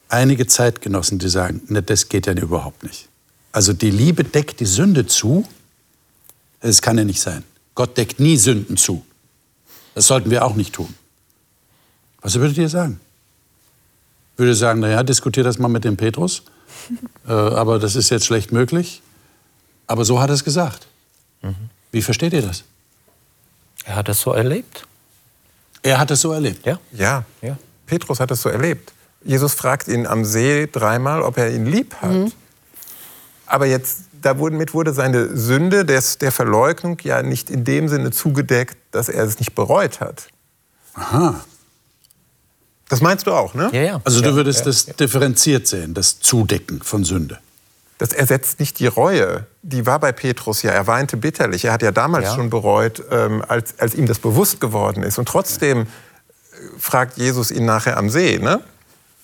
[0.09, 3.07] einige Zeitgenossen, die sagen, ne, das geht ja überhaupt nicht.
[3.53, 5.47] Also die Liebe deckt die Sünde zu.
[6.59, 7.45] Das kann ja nicht sein.
[7.73, 9.05] Gott deckt nie Sünden zu.
[9.95, 10.93] Das sollten wir auch nicht tun.
[12.21, 12.99] Was würdet ihr sagen?
[14.35, 16.43] würde sagen, naja, diskutiere das mal mit dem Petrus.
[17.29, 19.01] äh, aber das ist jetzt schlecht möglich.
[19.87, 20.87] Aber so hat er es gesagt.
[21.41, 21.69] Mhm.
[21.93, 22.63] Wie versteht ihr das?
[23.85, 24.87] Er hat es so erlebt.
[25.83, 26.65] Er hat es so erlebt?
[26.65, 26.79] Ja.
[26.91, 27.23] Ja.
[27.41, 27.55] ja.
[27.85, 28.91] Petrus hat es so erlebt.
[29.23, 32.11] Jesus fragt ihn am See dreimal, ob er ihn lieb hat.
[32.11, 32.31] Mhm.
[33.45, 38.75] Aber jetzt, damit wurde seine Sünde des, der Verleugnung ja nicht in dem Sinne zugedeckt,
[38.89, 40.29] dass er es nicht bereut hat.
[40.95, 41.45] Aha.
[42.89, 43.69] Das meinst du auch, ne?
[43.71, 44.01] Ja, ja.
[44.03, 47.39] Also du würdest ja, das differenziert sehen, das Zudecken von Sünde.
[48.03, 49.47] Das ersetzt nicht die Reue.
[49.61, 50.71] Die war bei Petrus ja.
[50.71, 51.63] Er weinte bitterlich.
[51.63, 52.35] Er hat ja damals ja.
[52.35, 55.19] schon bereut, ähm, als, als ihm das bewusst geworden ist.
[55.19, 55.85] Und trotzdem äh,
[56.77, 58.59] fragt Jesus ihn nachher am See, ne?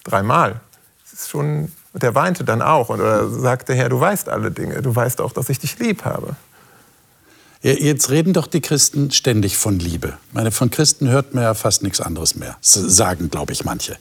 [0.06, 0.62] Dreimal.
[1.04, 2.88] Das ist schon, der weinte dann auch.
[2.88, 4.82] Und er sagte, Herr, du weißt alle Dinge.
[4.82, 6.38] Du weißt auch, dass ich dich lieb habe.
[7.62, 10.18] Jetzt reden doch die Christen ständig von Liebe.
[10.32, 12.56] Meine, von Christen hört man ja fast nichts anderes mehr.
[12.62, 13.98] sagen, glaube ich, manche.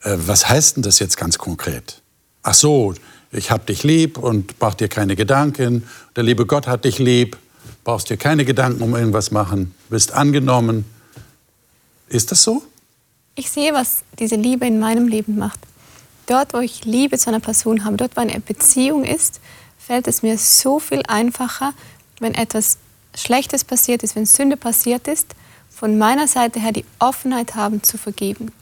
[0.00, 2.00] Äh, was heißt denn das jetzt ganz konkret?
[2.42, 2.94] Ach so,
[3.30, 5.86] ich hab dich lieb und mach dir keine Gedanken.
[6.16, 7.36] Der liebe Gott hat dich lieb.
[7.84, 9.74] Brauchst dir keine Gedanken um irgendwas machen.
[9.90, 10.84] Bist angenommen.
[12.08, 12.62] Ist das so?
[13.34, 15.60] Ich sehe, was diese Liebe in meinem Leben macht.
[16.26, 19.40] Dort, wo ich Liebe zu einer Person habe, dort, wo eine Beziehung ist,
[19.78, 21.72] fällt es mir so viel einfacher,
[22.20, 22.78] wenn etwas
[23.14, 25.34] Schlechtes passiert ist, wenn Sünde passiert ist,
[25.70, 28.52] von meiner Seite her die Offenheit haben zu vergeben.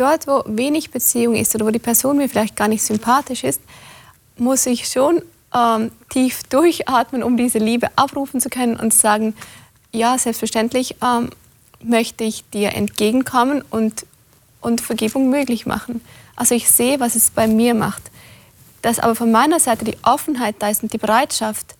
[0.00, 3.60] Dort, wo wenig Beziehung ist oder wo die Person mir vielleicht gar nicht sympathisch ist,
[4.38, 5.20] muss ich schon
[5.54, 9.36] ähm, tief durchatmen, um diese Liebe abrufen zu können und sagen,
[9.92, 11.28] ja, selbstverständlich ähm,
[11.82, 14.06] möchte ich dir entgegenkommen und,
[14.62, 16.00] und Vergebung möglich machen.
[16.34, 18.02] Also ich sehe, was es bei mir macht.
[18.80, 21.74] Dass aber von meiner Seite die Offenheit da ist und die Bereitschaft,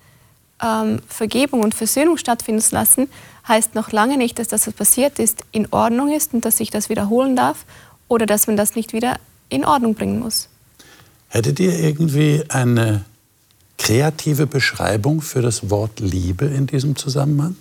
[0.62, 3.08] ähm, Vergebung und Versöhnung stattfinden zu lassen,
[3.48, 6.68] heißt noch lange nicht, dass das, was passiert ist, in Ordnung ist und dass ich
[6.68, 7.64] das wiederholen darf
[8.10, 9.16] oder dass man das nicht wieder
[9.48, 10.48] in Ordnung bringen muss.
[11.28, 13.04] Hättet ihr irgendwie eine
[13.78, 17.56] kreative Beschreibung für das Wort Liebe in diesem Zusammenhang?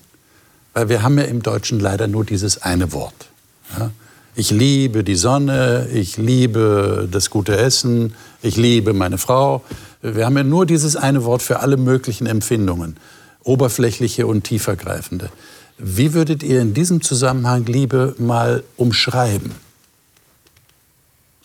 [0.73, 3.29] Weil wir haben ja im Deutschen leider nur dieses eine Wort.
[3.77, 3.91] Ja?
[4.35, 9.63] Ich liebe die Sonne, ich liebe das gute Essen, ich liebe meine Frau.
[10.01, 12.97] Wir haben ja nur dieses eine Wort für alle möglichen Empfindungen,
[13.43, 15.29] oberflächliche und tiefergreifende.
[15.77, 19.51] Wie würdet ihr in diesem Zusammenhang Liebe mal umschreiben,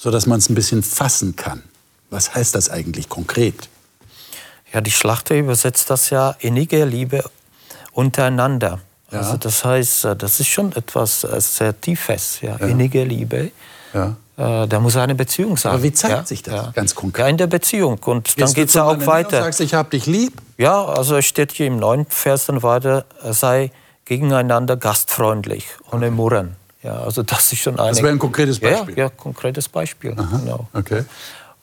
[0.05, 1.62] sodass man es ein bisschen fassen kann?
[2.11, 3.71] Was heißt das eigentlich konkret?
[4.71, 7.25] Ja, die Schlachter übersetzt das ja innige Liebe
[7.93, 8.81] untereinander.
[9.11, 9.21] Ja.
[9.21, 12.67] Also das heißt, äh, das ist schon etwas äh, sehr Tiefes, ja, ja.
[12.67, 13.51] innige Liebe.
[13.95, 14.17] Ja.
[14.37, 15.73] Äh, da muss eine Beziehung sein.
[15.73, 17.25] Aber wie zeigt sich das ganz konkret?
[17.25, 17.99] Ja, in der Beziehung.
[18.05, 19.38] Und dann geht es ja auch weiter.
[19.38, 20.35] Du sagst, ich habe dich lieb?
[20.59, 23.71] Ja, also es steht hier im neunten Vers dann weiter, sei
[24.05, 26.14] gegeneinander gastfreundlich, ohne okay.
[26.14, 26.57] Murren.
[26.85, 27.88] Ja, also das ist schon eine.
[27.88, 28.97] Das wäre ein konkretes Beispiel.
[28.97, 30.14] Ja, ja konkretes Beispiel.
[30.16, 30.68] Aha, genau.
[30.75, 31.05] Okay.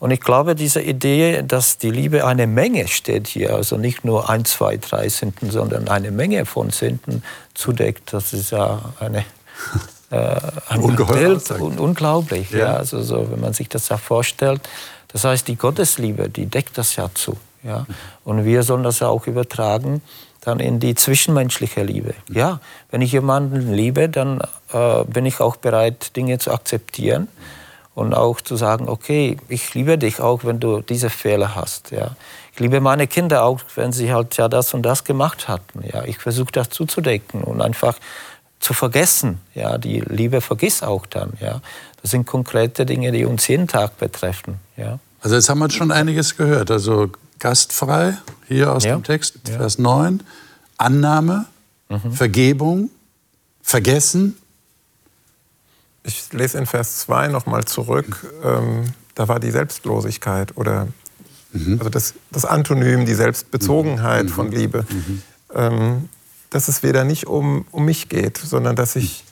[0.00, 4.28] Und ich glaube, diese Idee, dass die Liebe eine Menge steht hier, also nicht nur
[4.28, 7.22] ein, zwei, drei Sünden, sondern eine Menge von Sünden
[7.54, 9.24] zudeckt, das ist ja eine,
[10.10, 12.50] äh, ein Bild, un unglaublich.
[12.50, 12.58] Ja.
[12.58, 12.74] ja.
[12.74, 14.68] also so, wenn man sich das ja vorstellt.
[15.06, 17.36] Das heißt, die Gottesliebe, die deckt das ja zu.
[17.62, 17.86] Ja?
[18.24, 20.02] Und wir sollen das ja auch übertragen
[20.42, 22.14] dann in die zwischenmenschliche Liebe.
[22.28, 24.40] Ja, wenn ich jemanden liebe, dann
[24.72, 27.28] äh, bin ich auch bereit, Dinge zu akzeptieren
[27.94, 31.92] und auch zu sagen, okay, ich liebe dich auch, wenn du diese Fehler hast.
[31.92, 32.16] Ja.
[32.52, 35.84] Ich liebe meine Kinder auch, wenn sie halt ja das und das gemacht hatten.
[35.92, 36.04] Ja.
[36.04, 37.96] Ich versuche das zuzudecken und einfach
[38.60, 39.40] zu vergessen.
[39.54, 39.78] Ja.
[39.78, 41.34] Die Liebe vergisst auch dann.
[41.40, 41.60] Ja.
[42.00, 44.58] Das sind konkrete Dinge, die uns jeden Tag betreffen.
[44.76, 44.98] Ja.
[45.20, 46.70] Also jetzt haben wir schon einiges gehört.
[46.70, 48.16] Also gastfrei,
[48.52, 48.96] hier aus ja.
[48.96, 49.56] dem Text, ja.
[49.56, 50.22] Vers 9,
[50.78, 51.46] Annahme,
[51.88, 52.12] mhm.
[52.12, 52.90] Vergebung,
[53.62, 54.36] Vergessen,
[56.04, 58.26] ich lese in Vers 2 nochmal zurück.
[58.42, 60.88] Ähm, da war die Selbstlosigkeit oder
[61.52, 61.78] mhm.
[61.78, 64.28] also das, das, Antonym, die Selbstbezogenheit mhm.
[64.28, 64.84] von Liebe.
[64.88, 65.22] Mhm.
[65.54, 66.08] Ähm,
[66.50, 69.24] dass es wieder nicht um, um mich geht, sondern dass ich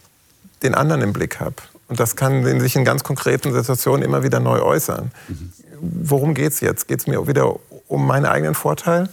[0.63, 1.57] den anderen im Blick habe.
[1.89, 5.11] Und das kann sich in ganz konkreten Situationen immer wieder neu äußern.
[5.29, 5.53] Mhm.
[5.81, 6.89] Worum geht es jetzt?
[6.89, 7.57] Geht es mir wieder
[7.91, 9.09] um meinen eigenen Vorteil?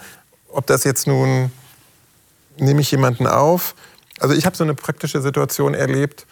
[0.49, 1.51] Ob das jetzt nun,
[2.57, 3.75] nehme ich jemanden auf?
[4.19, 6.25] Also ich habe so eine praktische Situation erlebt,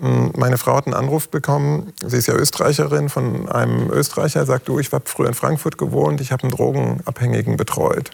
[0.00, 4.68] hm, meine Frau hat einen Anruf bekommen, sie ist ja Österreicherin, von einem Österreicher, sagt,
[4.68, 8.10] du, ich habe früher in Frankfurt gewohnt, ich habe einen Drogenabhängigen betreut.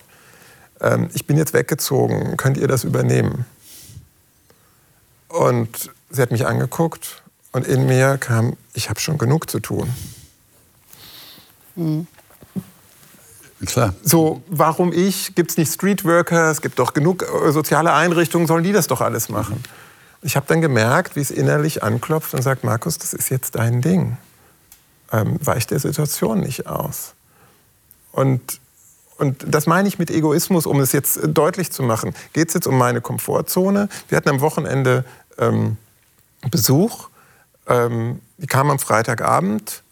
[0.80, 3.46] Ähm, ich bin jetzt weggezogen, könnt ihr das übernehmen?
[5.28, 7.22] Und sie hat mich angeguckt
[7.52, 9.92] und in mir kam, ich habe schon genug zu tun.
[11.76, 12.08] Mhm.
[13.64, 13.94] Klar.
[14.02, 15.34] So, warum ich?
[15.34, 16.50] Gibt es nicht Streetworker?
[16.50, 19.62] Es gibt doch genug äh, soziale Einrichtungen, sollen die das doch alles machen?
[20.22, 23.80] Ich habe dann gemerkt, wie es innerlich anklopft und sagt, Markus, das ist jetzt dein
[23.80, 24.18] Ding.
[25.12, 27.14] Ähm, weich der Situation nicht aus.
[28.12, 28.60] Und,
[29.18, 32.14] und das meine ich mit Egoismus, um es jetzt deutlich zu machen.
[32.32, 33.88] Geht es jetzt um meine Komfortzone?
[34.08, 35.04] Wir hatten am Wochenende
[35.38, 35.76] ähm,
[36.50, 37.08] Besuch.
[37.66, 39.82] Ähm, die kam am Freitagabend.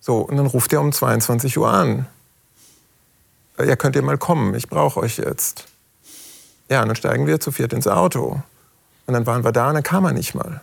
[0.00, 2.06] So, und dann ruft er um 22 Uhr an.
[3.58, 5.66] Ja, könnt ihr mal kommen, ich brauche euch jetzt.
[6.68, 8.42] Ja, und dann steigen wir zu viert ins Auto.
[9.06, 10.62] Und dann waren wir da und dann kam er nicht mal.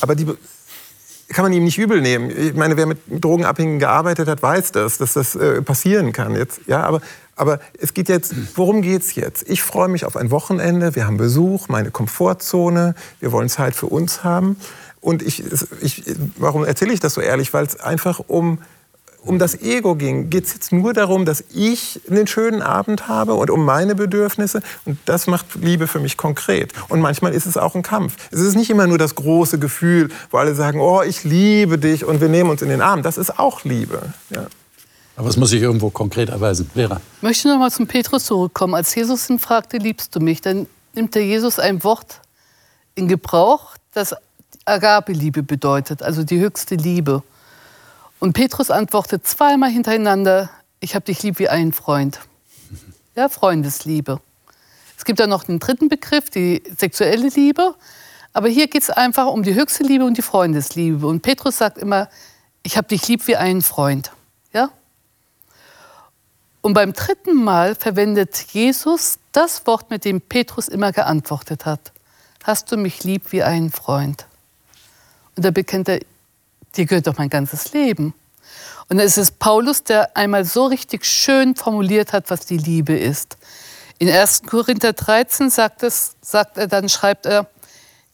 [0.00, 0.26] Aber die
[1.28, 2.30] kann man ihm nicht übel nehmen.
[2.30, 6.34] Ich meine, wer mit Drogenabhängigen gearbeitet hat, weiß das, dass das äh, passieren kann.
[6.34, 7.00] Jetzt, ja, aber,
[7.36, 9.48] aber es geht jetzt, worum geht es jetzt?
[9.48, 13.86] Ich freue mich auf ein Wochenende, wir haben Besuch, meine Komfortzone, wir wollen Zeit für
[13.86, 14.56] uns haben.
[15.00, 15.42] Und ich,
[15.80, 16.04] ich
[16.36, 17.52] warum erzähle ich das so ehrlich?
[17.52, 18.58] Weil es einfach um
[19.24, 23.34] um das Ego ging, geht es jetzt nur darum, dass ich einen schönen Abend habe
[23.34, 24.62] und um meine Bedürfnisse.
[24.84, 26.72] Und das macht Liebe für mich konkret.
[26.88, 28.16] Und manchmal ist es auch ein Kampf.
[28.30, 32.04] Es ist nicht immer nur das große Gefühl, wo alle sagen, oh, ich liebe dich
[32.04, 33.02] und wir nehmen uns in den Arm.
[33.02, 34.02] Das ist auch Liebe.
[34.30, 34.46] Ja.
[35.16, 36.70] Aber es muss sich irgendwo konkret erweisen.
[36.74, 37.00] Lehrer.
[37.18, 38.74] Ich möchte noch mal zum Petrus zurückkommen.
[38.74, 42.20] Als Jesus ihn fragte, liebst du mich, dann nimmt der Jesus ein Wort
[42.94, 44.14] in Gebrauch, das
[44.64, 47.22] Agape-Liebe bedeutet, also die höchste Liebe.
[48.24, 50.48] Und Petrus antwortet zweimal hintereinander,
[50.80, 52.20] ich habe dich lieb wie einen Freund.
[53.16, 54.18] Ja, Freundesliebe.
[54.96, 57.74] Es gibt dann noch den dritten Begriff, die sexuelle Liebe.
[58.32, 61.06] Aber hier geht es einfach um die höchste Liebe und die Freundesliebe.
[61.06, 62.08] Und Petrus sagt immer,
[62.62, 64.10] ich habe dich lieb wie einen Freund.
[64.54, 64.70] Ja?
[66.62, 71.92] Und beim dritten Mal verwendet Jesus das Wort, mit dem Petrus immer geantwortet hat.
[72.42, 74.24] Hast du mich lieb wie einen Freund?
[75.36, 76.00] Und da bekennt er,
[76.76, 78.14] dir gehört doch mein ganzes Leben.
[78.88, 83.36] Und es ist Paulus, der einmal so richtig schön formuliert hat, was die Liebe ist.
[83.98, 84.42] In 1.
[84.42, 87.48] Korinther 13 sagt, es, sagt er, dann schreibt er,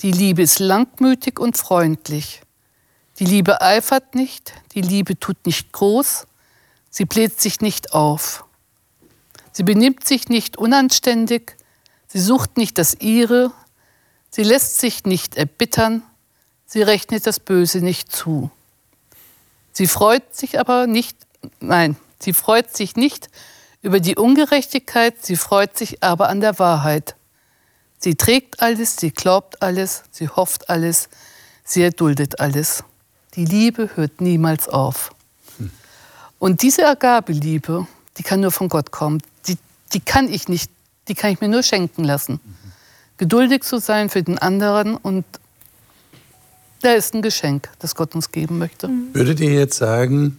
[0.02, 2.42] die Liebe ist langmütig und freundlich.
[3.18, 6.26] Die Liebe eifert nicht, die Liebe tut nicht groß,
[6.88, 8.44] sie bläht sich nicht auf.
[9.52, 11.56] Sie benimmt sich nicht unanständig,
[12.06, 13.52] sie sucht nicht das ihre,
[14.30, 16.02] sie lässt sich nicht erbittern,
[16.70, 18.50] sie rechnet das Böse nicht zu.
[19.72, 21.16] Sie freut sich aber nicht,
[21.58, 23.28] nein, sie freut sich nicht
[23.82, 27.16] über die Ungerechtigkeit, sie freut sich aber an der Wahrheit.
[27.98, 31.08] Sie trägt alles, sie glaubt alles, sie hofft alles,
[31.64, 32.84] sie erduldet alles.
[33.34, 35.12] Die Liebe hört niemals auf.
[36.38, 39.22] Und diese Agabeliebe, die kann nur von Gott kommen.
[39.48, 39.58] Die,
[39.92, 40.70] die kann ich nicht,
[41.08, 42.40] die kann ich mir nur schenken lassen.
[43.16, 45.24] Geduldig zu sein für den anderen und
[46.82, 48.88] da ist ein Geschenk, das Gott uns geben möchte.
[49.12, 50.38] Würdet ihr jetzt sagen,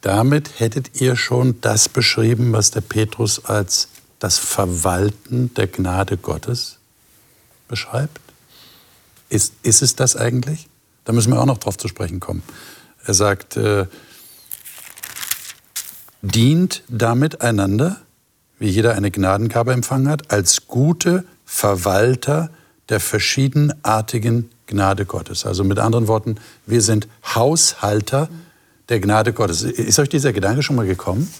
[0.00, 3.88] damit hättet ihr schon das beschrieben, was der Petrus als
[4.18, 6.78] das Verwalten der Gnade Gottes
[7.66, 8.20] beschreibt?
[9.28, 10.68] Ist, ist es das eigentlich?
[11.04, 12.42] Da müssen wir auch noch drauf zu sprechen kommen.
[13.04, 13.86] Er sagt, äh,
[16.22, 18.00] dient damit einander,
[18.58, 22.50] wie jeder eine Gnadengabe empfangen hat, als gute Verwalter
[22.88, 25.44] der verschiedenartigen Gnade Gottes.
[25.44, 28.28] Also mit anderen Worten, wir sind Haushalter
[28.88, 29.62] der Gnade Gottes.
[29.62, 31.32] Ist euch dieser Gedanke schon mal gekommen?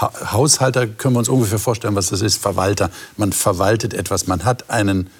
[0.00, 2.38] Ha Haushalter können wir uns ungefähr vorstellen, was das ist.
[2.38, 2.90] Verwalter.
[3.16, 4.26] Man verwaltet etwas.
[4.26, 5.10] Man hat einen,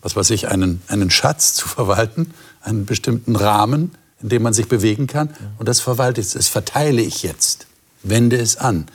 [0.00, 2.32] was weiß ich, einen, einen Schatz zu verwalten,
[2.62, 3.92] einen bestimmten Rahmen,
[4.22, 5.30] in dem man sich bewegen kann.
[5.58, 7.66] Und das verwalte ich, das verteile ich jetzt,
[8.02, 8.86] wende es an.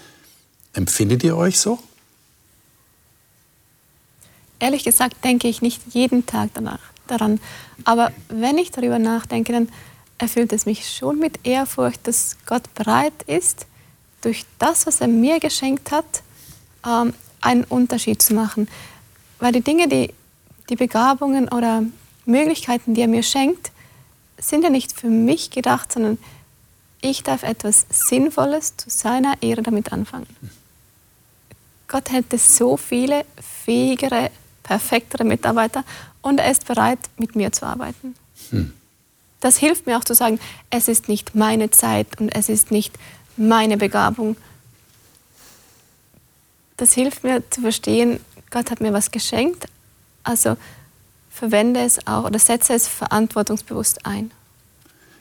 [0.74, 1.80] Empfindet ihr euch so?
[4.60, 7.40] Ehrlich gesagt denke ich nicht jeden Tag danach, daran.
[7.84, 9.70] Aber wenn ich darüber nachdenke, dann
[10.18, 13.66] erfüllt es mich schon mit Ehrfurcht, dass Gott bereit ist,
[14.22, 16.24] durch das, was er mir geschenkt hat,
[16.86, 18.68] ähm, einen Unterschied zu machen.
[19.40, 20.14] Weil die Dinge, die,
[20.70, 21.84] die Begabungen oder
[22.26, 23.72] Möglichkeiten, die er mir schenkt,
[24.40, 26.18] sind ja nicht für mich gedacht, sondern
[27.02, 30.28] ich darf etwas Sinnvolles zu seiner Ehre damit anfangen.
[31.88, 34.30] Gott hätte so viele fähigere,
[34.64, 35.84] perfektere Mitarbeiter
[36.28, 38.16] und er ist bereit, mit mir zu arbeiten.
[38.50, 38.74] Hm.
[39.40, 42.98] Das hilft mir auch zu sagen, es ist nicht meine Zeit und es ist nicht
[43.38, 44.36] meine Begabung.
[46.78, 48.20] Das hilft mir zu verstehen,
[48.50, 49.66] Gott hat mir was geschenkt,
[50.24, 50.58] also
[51.30, 54.32] verwende es auch oder setze es verantwortungsbewusst ein.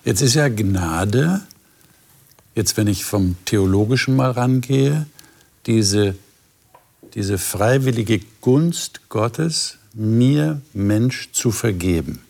[0.04, 1.42] Jetzt ist ja Gnade,
[2.54, 5.06] jetzt wenn ich vom Theologischen mal rangehe,
[5.66, 6.14] diese,
[7.14, 12.20] diese freiwillige Gunst Gottes, mir Mensch zu vergeben,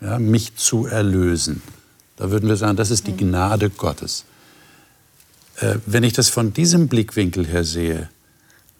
[0.00, 1.62] ja, mich zu erlösen.
[2.16, 4.24] Da würden wir sagen, das ist die Gnade Gottes.
[5.56, 8.08] Äh, wenn ich das von diesem Blickwinkel her sehe,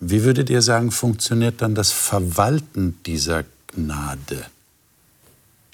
[0.00, 4.46] wie würdet ihr sagen, funktioniert dann das Verwalten dieser Gnade?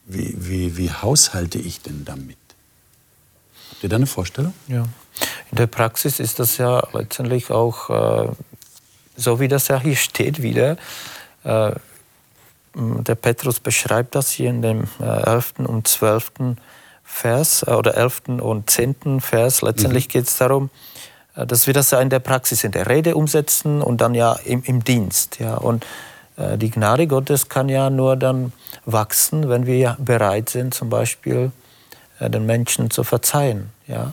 [0.04, 2.36] Wie, wie, wie haushalte ich denn damit?
[3.70, 4.52] Habt ihr da eine Vorstellung?
[4.66, 4.84] Ja.
[5.50, 8.32] In der Praxis ist das ja letztendlich auch äh,
[9.16, 10.76] so, wie das ja hier steht wieder.
[11.44, 11.72] Äh,
[12.78, 15.54] der Petrus beschreibt das hier in dem äh, 11.
[15.66, 16.56] und 12.
[17.08, 18.22] Vers äh, oder 11.
[18.40, 19.20] und 10.
[19.20, 19.62] Vers.
[19.62, 20.12] Letztendlich mhm.
[20.12, 20.70] geht es darum,
[21.34, 24.34] äh, dass wir das ja in der Praxis, in der Rede umsetzen und dann ja
[24.44, 25.40] im, im Dienst.
[25.40, 25.56] Ja.
[25.56, 25.84] Und
[26.36, 28.52] äh, die Gnade Gottes kann ja nur dann
[28.84, 31.50] wachsen, wenn wir bereit sind, zum Beispiel
[32.20, 33.70] äh, den Menschen zu verzeihen.
[33.88, 34.12] Ja.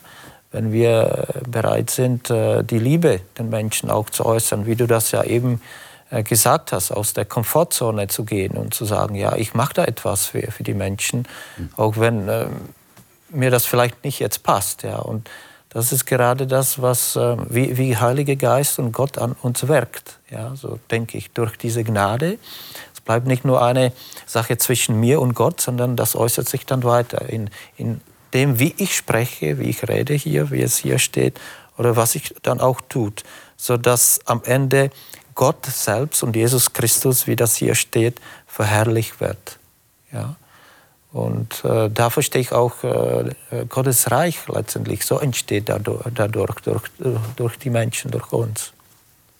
[0.51, 5.21] Wenn wir bereit sind, die Liebe den Menschen auch zu äußern, wie du das ja
[5.23, 5.59] eben
[6.23, 10.25] gesagt hast, aus der Komfortzone zu gehen und zu sagen, ja, ich mache da etwas
[10.27, 11.69] für, für die Menschen, mhm.
[11.77, 12.45] auch wenn äh,
[13.29, 14.83] mir das vielleicht nicht jetzt passt.
[14.83, 14.97] Ja.
[14.97, 15.29] Und
[15.69, 20.19] das ist gerade das, was äh, wie, wie Heilige Geist und Gott an uns wirkt.
[20.29, 22.37] Ja, so denke ich, durch diese Gnade.
[22.93, 23.91] Es bleibt nicht nur eine
[24.25, 28.01] Sache zwischen mir und Gott, sondern das äußert sich dann weiter in, in
[28.33, 31.39] dem, wie ich spreche, wie ich rede hier, wie es hier steht
[31.77, 33.23] oder was ich dann auch tut,
[33.57, 34.91] sodass am Ende
[35.35, 39.59] Gott selbst und Jesus Christus, wie das hier steht, verherrlicht wird.
[40.11, 40.35] Ja?
[41.11, 43.33] Und äh, da verstehe ich auch äh,
[43.69, 45.05] Gottes Reich letztendlich.
[45.05, 46.83] So entsteht dadurch, dadurch durch,
[47.35, 48.71] durch die Menschen, durch uns.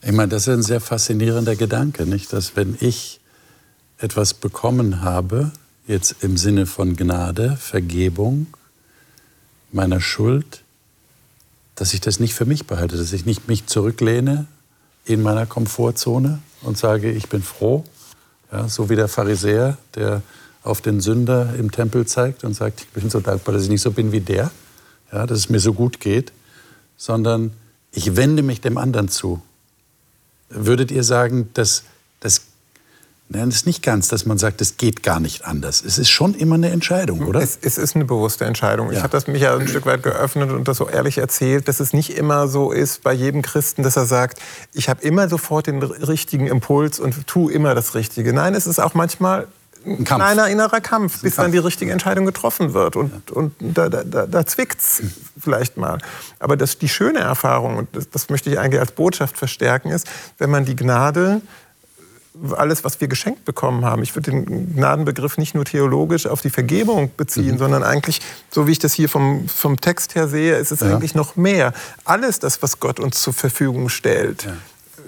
[0.02, 2.32] Ich meine, das ist ein sehr faszinierender Gedanke, nicht?
[2.32, 3.20] Dass wenn ich
[3.98, 5.52] etwas bekommen habe,
[5.88, 8.48] jetzt im Sinne von Gnade, Vergebung
[9.72, 10.64] meiner Schuld,
[11.76, 14.48] dass ich das nicht für mich behalte, dass ich nicht mich zurücklehne
[15.06, 17.84] in meiner Komfortzone und sage, ich bin froh,
[18.51, 20.22] ja, so wie der Pharisäer, der
[20.64, 23.82] auf den Sünder im Tempel zeigt und sagt, ich bin so dankbar, dass ich nicht
[23.82, 24.51] so bin wie der,
[25.12, 26.32] ja, dass es mir so gut geht,
[26.97, 27.51] sondern
[27.91, 29.41] ich wende mich dem anderen zu.
[30.49, 31.95] Würdet ihr sagen, dass das
[33.28, 35.84] Nein, das ist nicht ganz, dass man sagt, es geht gar nicht anders.
[35.84, 37.41] Es ist schon immer eine Entscheidung, oder?
[37.41, 38.91] Es, es ist eine bewusste Entscheidung.
[38.91, 38.97] Ja.
[38.97, 41.80] Ich habe das mich ja ein Stück weit geöffnet und das so ehrlich erzählt, dass
[41.80, 44.39] es nicht immer so ist bei jedem Christen, dass er sagt,
[44.73, 48.32] ich habe immer sofort den richtigen Impuls und tue immer das Richtige.
[48.32, 49.47] Nein, es ist auch manchmal
[49.86, 51.45] ein, ein kleiner innerer Kampf, bis Kampf.
[51.45, 52.95] dann die richtige Entscheidung getroffen wird.
[52.95, 53.36] Und, ja.
[53.36, 55.11] und da, da, da zwickt es mhm.
[55.39, 55.97] vielleicht mal.
[56.39, 60.07] Aber das, die schöne Erfahrung, und das, das möchte ich eigentlich als Botschaft verstärken, ist,
[60.38, 61.41] wenn man die Gnade
[62.56, 64.04] alles, was wir geschenkt bekommen haben.
[64.04, 67.58] Ich würde den Gnadenbegriff nicht nur theologisch auf die Vergebung beziehen, mhm.
[67.58, 70.88] sondern eigentlich, so wie ich das hier vom, vom Text her sehe, ist es ja.
[70.94, 71.74] eigentlich noch mehr.
[72.04, 74.54] Alles das, was Gott uns zur Verfügung stellt, ja.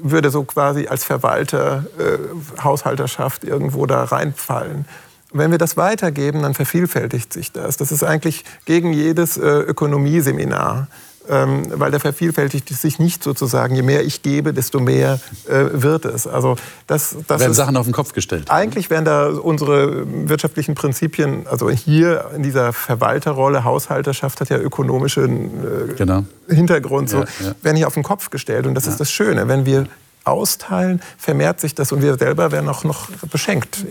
[0.02, 4.86] würde so quasi als Verwalter, äh, Haushalterschaft irgendwo da reinfallen.
[5.34, 7.76] Wenn wir das weitergeben, dann vervielfältigt sich das.
[7.76, 10.88] Das ist eigentlich gegen jedes äh, Ökonomieseminar
[11.30, 13.76] ähm, weil der vervielfältigt sich nicht sozusagen.
[13.76, 16.28] Je mehr ich gebe, desto mehr äh, wird es.
[16.28, 16.56] Also
[16.88, 18.50] das, das werden ist, Sachen auf den Kopf gestellt.
[18.50, 25.90] Eigentlich werden da unsere wirtschaftlichen Prinzipien, also hier in dieser Verwalterrolle, Haushalterschaft hat ja ökonomischen
[25.92, 26.26] äh, genau.
[26.48, 27.56] Hintergrund, so, ja, ja.
[27.62, 28.68] werden hier auf den Kopf gestellt.
[28.68, 28.92] Und das ja.
[28.92, 29.48] ist das Schöne.
[29.48, 29.88] Wenn wir
[30.24, 33.86] austeilen, vermehrt sich das und wir selber werden auch noch beschenkt.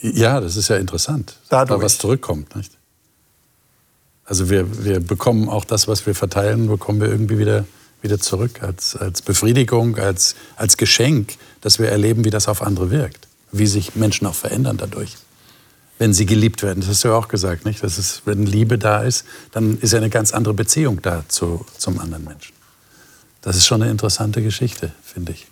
[0.00, 2.54] Ja, das ist ja interessant, dass da was zurückkommt.
[2.56, 2.72] Nicht?
[4.24, 7.64] Also wir, wir bekommen auch das, was wir verteilen, bekommen wir irgendwie wieder,
[8.00, 12.90] wieder zurück als, als Befriedigung, als, als Geschenk, dass wir erleben, wie das auf andere
[12.90, 15.16] wirkt, wie sich Menschen auch verändern dadurch.
[15.98, 17.82] Wenn sie geliebt werden, das hast du ja auch gesagt, nicht?
[17.82, 21.64] Das ist, wenn Liebe da ist, dann ist ja eine ganz andere Beziehung da zu,
[21.78, 22.52] zum anderen Menschen.
[23.42, 25.46] Das ist schon eine interessante Geschichte, finde ich.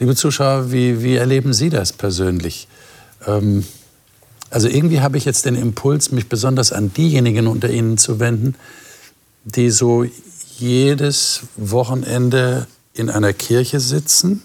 [0.00, 2.66] Liebe Zuschauer, wie, wie erleben Sie das persönlich?
[3.26, 3.64] Ähm,
[4.54, 8.54] also irgendwie habe ich jetzt den Impuls, mich besonders an diejenigen unter Ihnen zu wenden,
[9.42, 10.06] die so
[10.58, 14.44] jedes Wochenende in einer Kirche sitzen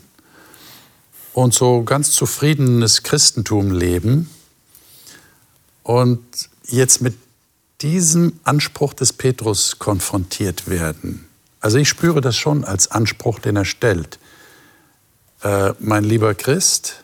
[1.33, 4.31] und so ganz zufriedenes Christentum leben
[5.83, 6.23] und
[6.65, 7.13] jetzt mit
[7.81, 11.27] diesem Anspruch des Petrus konfrontiert werden.
[11.59, 14.17] Also ich spüre das schon als Anspruch, den er stellt.
[15.43, 17.03] Äh, mein lieber Christ,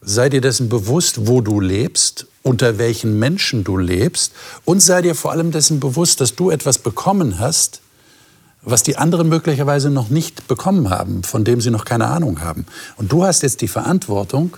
[0.00, 4.32] Sei dir dessen bewusst, wo du lebst, unter welchen Menschen du lebst
[4.64, 7.80] und sei dir vor allem dessen bewusst, dass du etwas bekommen hast,
[8.62, 12.66] was die anderen möglicherweise noch nicht bekommen haben, von dem sie noch keine Ahnung haben.
[12.96, 14.56] Und du hast jetzt die Verantwortung,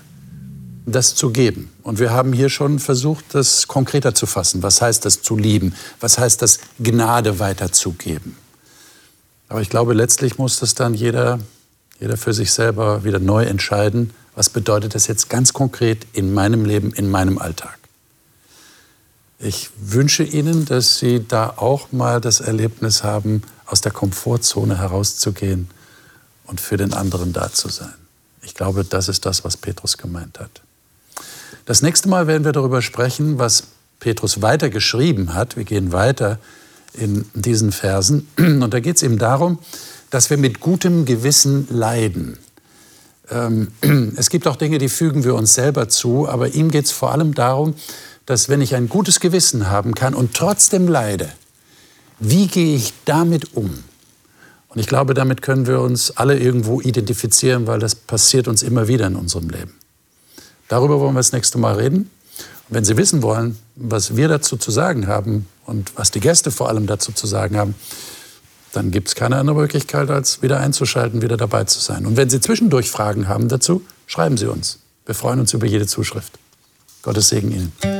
[0.87, 1.71] das zu geben.
[1.83, 4.63] Und wir haben hier schon versucht, das konkreter zu fassen.
[4.63, 5.75] Was heißt das zu lieben?
[6.01, 8.37] Was heißt das Gnade weiterzugeben?
[9.49, 11.39] Aber ich glaube, letztlich muss das dann jeder,
[12.01, 16.65] jeder für sich selber wieder neu entscheiden, was bedeutet das jetzt ganz konkret in meinem
[16.65, 17.77] Leben, in meinem Alltag?
[19.41, 25.69] Ich wünsche Ihnen, dass Sie da auch mal das Erlebnis haben, aus der Komfortzone herauszugehen
[26.45, 27.95] und für den anderen da zu sein.
[28.43, 30.63] Ich glaube, das ist das, was Petrus gemeint hat.
[31.67, 33.65] Das nächste Mal werden wir darüber sprechen, was
[34.01, 35.57] Petrus weiter geschrieben hat.
[35.57, 36.39] Wir gehen weiter
[36.95, 38.27] in diesen Versen.
[38.39, 39.59] Und da geht es eben darum,
[40.11, 42.39] dass wir mit gutem Gewissen leiden.
[43.31, 43.69] Ähm,
[44.17, 47.13] es gibt auch Dinge, die fügen wir uns selber zu, aber ihm geht es vor
[47.13, 47.75] allem darum,
[48.27, 51.33] dass wenn ich ein gutes Gewissen haben kann und trotzdem leide,
[52.19, 53.85] wie gehe ich damit um?
[54.69, 58.87] Und ich glaube, damit können wir uns alle irgendwo identifizieren, weil das passiert uns immer
[58.87, 59.73] wieder in unserem Leben.
[60.69, 62.11] Darüber wollen wir das nächste Mal reden.
[62.69, 66.51] Und wenn Sie wissen wollen, was wir dazu zu sagen haben und was die Gäste
[66.51, 67.75] vor allem dazu zu sagen haben,
[68.73, 72.07] dann gibt es keine andere Möglichkeit, als wieder einzuschalten, wieder dabei zu sein.
[72.07, 74.79] Und wenn Sie zwischendurch Fragen haben dazu, schreiben Sie uns.
[75.07, 76.39] Wir freuen uns über jede Zuschrift.
[77.03, 77.98] Gottes Segen Ihnen.